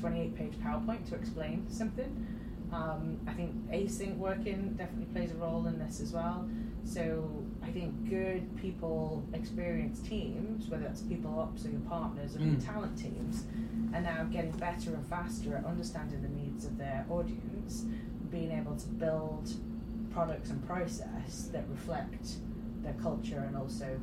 [0.00, 2.26] 28 page PowerPoint to explain something.
[2.72, 6.48] Um, I think async working definitely plays a role in this as well.
[6.88, 12.38] So I think good people, experienced teams, whether that's people ops or your partners or
[12.38, 12.64] your Mm.
[12.64, 13.44] talent teams,
[13.92, 17.84] are now getting better and faster at understanding the needs of their audience,
[18.30, 19.52] being able to build
[20.10, 22.38] products and process that reflect
[22.82, 24.00] their culture and also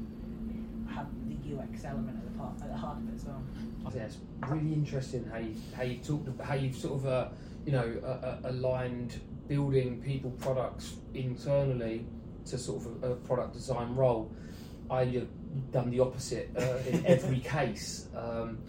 [0.88, 3.42] have the UX element at the part at the heart of it as well.
[3.84, 4.18] I think that's
[4.48, 7.28] really interesting how you how you talked about how you've sort of uh,
[7.66, 12.06] you know uh, uh, aligned building people products internally
[12.48, 14.32] to sort of a, a product design role.
[14.90, 15.22] I uh,
[15.72, 18.08] done the opposite uh, in every case.
[18.16, 18.60] Um,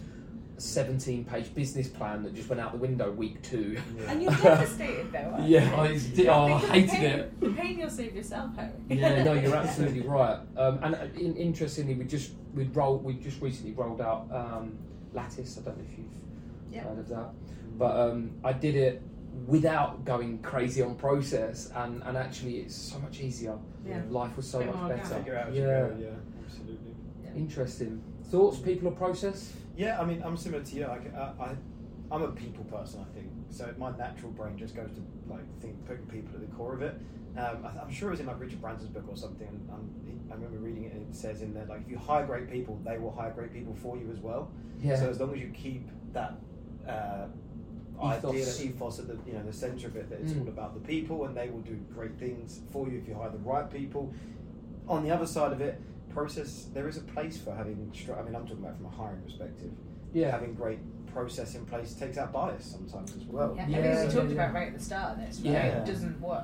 [0.59, 3.77] 17 page business plan that just went out the window week two.
[4.07, 5.19] And you're devastated though.
[5.35, 5.75] aren't Yeah, you?
[5.81, 7.39] I did- oh, I Think of the hated pain- it.
[7.41, 8.71] The pain you'll save yourself, Harry.
[8.89, 10.39] yeah, no, you're absolutely right.
[10.57, 14.75] Um, and uh, in, interestingly, we just we rolled we just recently rolled out um,
[15.13, 15.59] Lattice.
[15.59, 16.07] I don't know if you've
[16.73, 16.85] Yeah.
[16.85, 17.29] heard of that,
[17.77, 19.03] but um, I did it
[19.45, 23.57] without going crazy on process, and, and actually it's so much easier.
[23.85, 24.01] Yeah.
[24.09, 25.15] Life was so much better.
[25.15, 26.07] Figure out Yeah, go, yeah,
[26.43, 26.95] absolutely.
[27.35, 28.01] interesting.
[28.25, 29.53] Thoughts, people, or process?
[29.75, 30.87] Yeah, I mean, I'm similar to you.
[30.87, 31.55] Like, I, I,
[32.11, 33.31] I'm a people person, I think.
[33.49, 36.81] So my natural brain just goes to like think putting people at the core of
[36.81, 36.95] it.
[37.37, 39.47] Um, I, I'm sure it was in like Richard Branson's book or something.
[39.47, 42.25] And he, I remember reading it, and it says in there like, if you hire
[42.25, 44.51] great people, they will hire great people for you as well.
[44.81, 44.97] Yeah.
[44.99, 46.33] So as long as you keep that
[46.87, 47.46] uh, Ethos.
[48.01, 50.41] Idea, that ethos at the you know the center of it, that it's Mm.
[50.41, 53.29] all about the people, and they will do great things for you if you hire
[53.29, 54.13] the right people.
[54.87, 55.81] On the other side of it,
[56.13, 57.91] process there is a place for having.
[57.93, 59.71] str- I mean, I'm talking about from a hiring perspective.
[60.13, 60.31] yeah.
[60.31, 60.79] Having great
[61.13, 63.53] process in place takes out bias sometimes as well.
[63.57, 64.33] Yeah, Yeah, I think we talked yeah.
[64.35, 65.51] about right at the start of this, right?
[65.53, 65.81] Yeah.
[65.81, 66.43] It doesn't work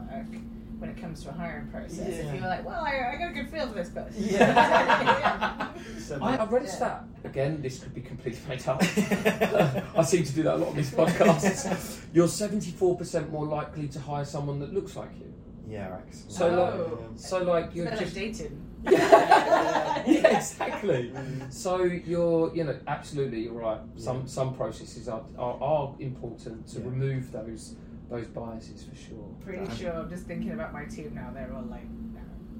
[0.79, 1.99] when it comes to a hiring process.
[1.99, 4.23] If you're like, well, I, I got a good feel for this person.
[4.23, 5.69] Yeah.
[5.99, 6.71] So I, I read a Yeah.
[6.71, 7.61] stat again.
[7.61, 8.81] This could be completely made up.
[9.97, 12.01] I seem to do that a lot on these podcasts.
[12.13, 15.33] You're 74% more likely to hire someone that looks like you.
[15.67, 16.25] yeah, Rex.
[16.27, 17.07] So Oh.
[17.11, 18.69] like, so like you're just like dating.
[18.83, 21.11] yeah, yeah, exactly.
[21.15, 21.53] Mm.
[21.53, 23.79] So you're, you know, absolutely, you're right.
[23.95, 26.85] Some some processes are, are, are important to Yeah.
[26.85, 27.75] remove those
[28.09, 29.25] those biases for sure.
[29.43, 29.93] Pretty Um, sure.
[29.93, 31.31] I'm just thinking about my team now.
[31.33, 31.87] They're all like,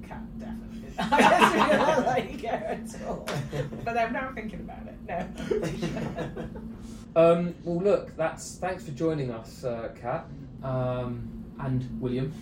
[0.04, 0.82] cat definitely.
[0.98, 3.28] I don't really like her at all.
[3.84, 4.96] But I'm now thinking about it.
[5.08, 6.48] No.
[7.16, 10.26] Um, well, look, that's thanks for joining us, uh, Kat,
[10.64, 12.32] um, and William.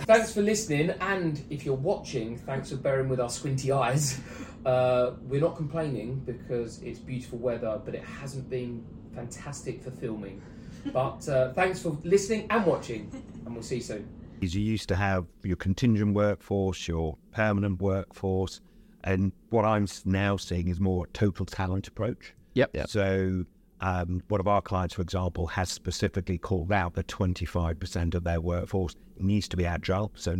[0.00, 4.18] Thanks for listening, and if you're watching, thanks for bearing with our squinty eyes.
[4.64, 8.82] Uh, we're not complaining because it's beautiful weather, but it hasn't been
[9.14, 10.40] fantastic for filming.
[10.86, 13.10] But uh, thanks for listening and watching,
[13.44, 14.08] and we'll see you soon.
[14.44, 18.60] Is you used to have your contingent workforce, your permanent workforce,
[19.02, 22.34] and what I'm now seeing is more a total talent approach.
[22.54, 22.70] Yep.
[22.88, 23.44] So,
[23.80, 28.40] um, one of our clients, for example, has specifically called out that 25% of their
[28.40, 30.12] workforce needs to be agile.
[30.14, 30.32] So,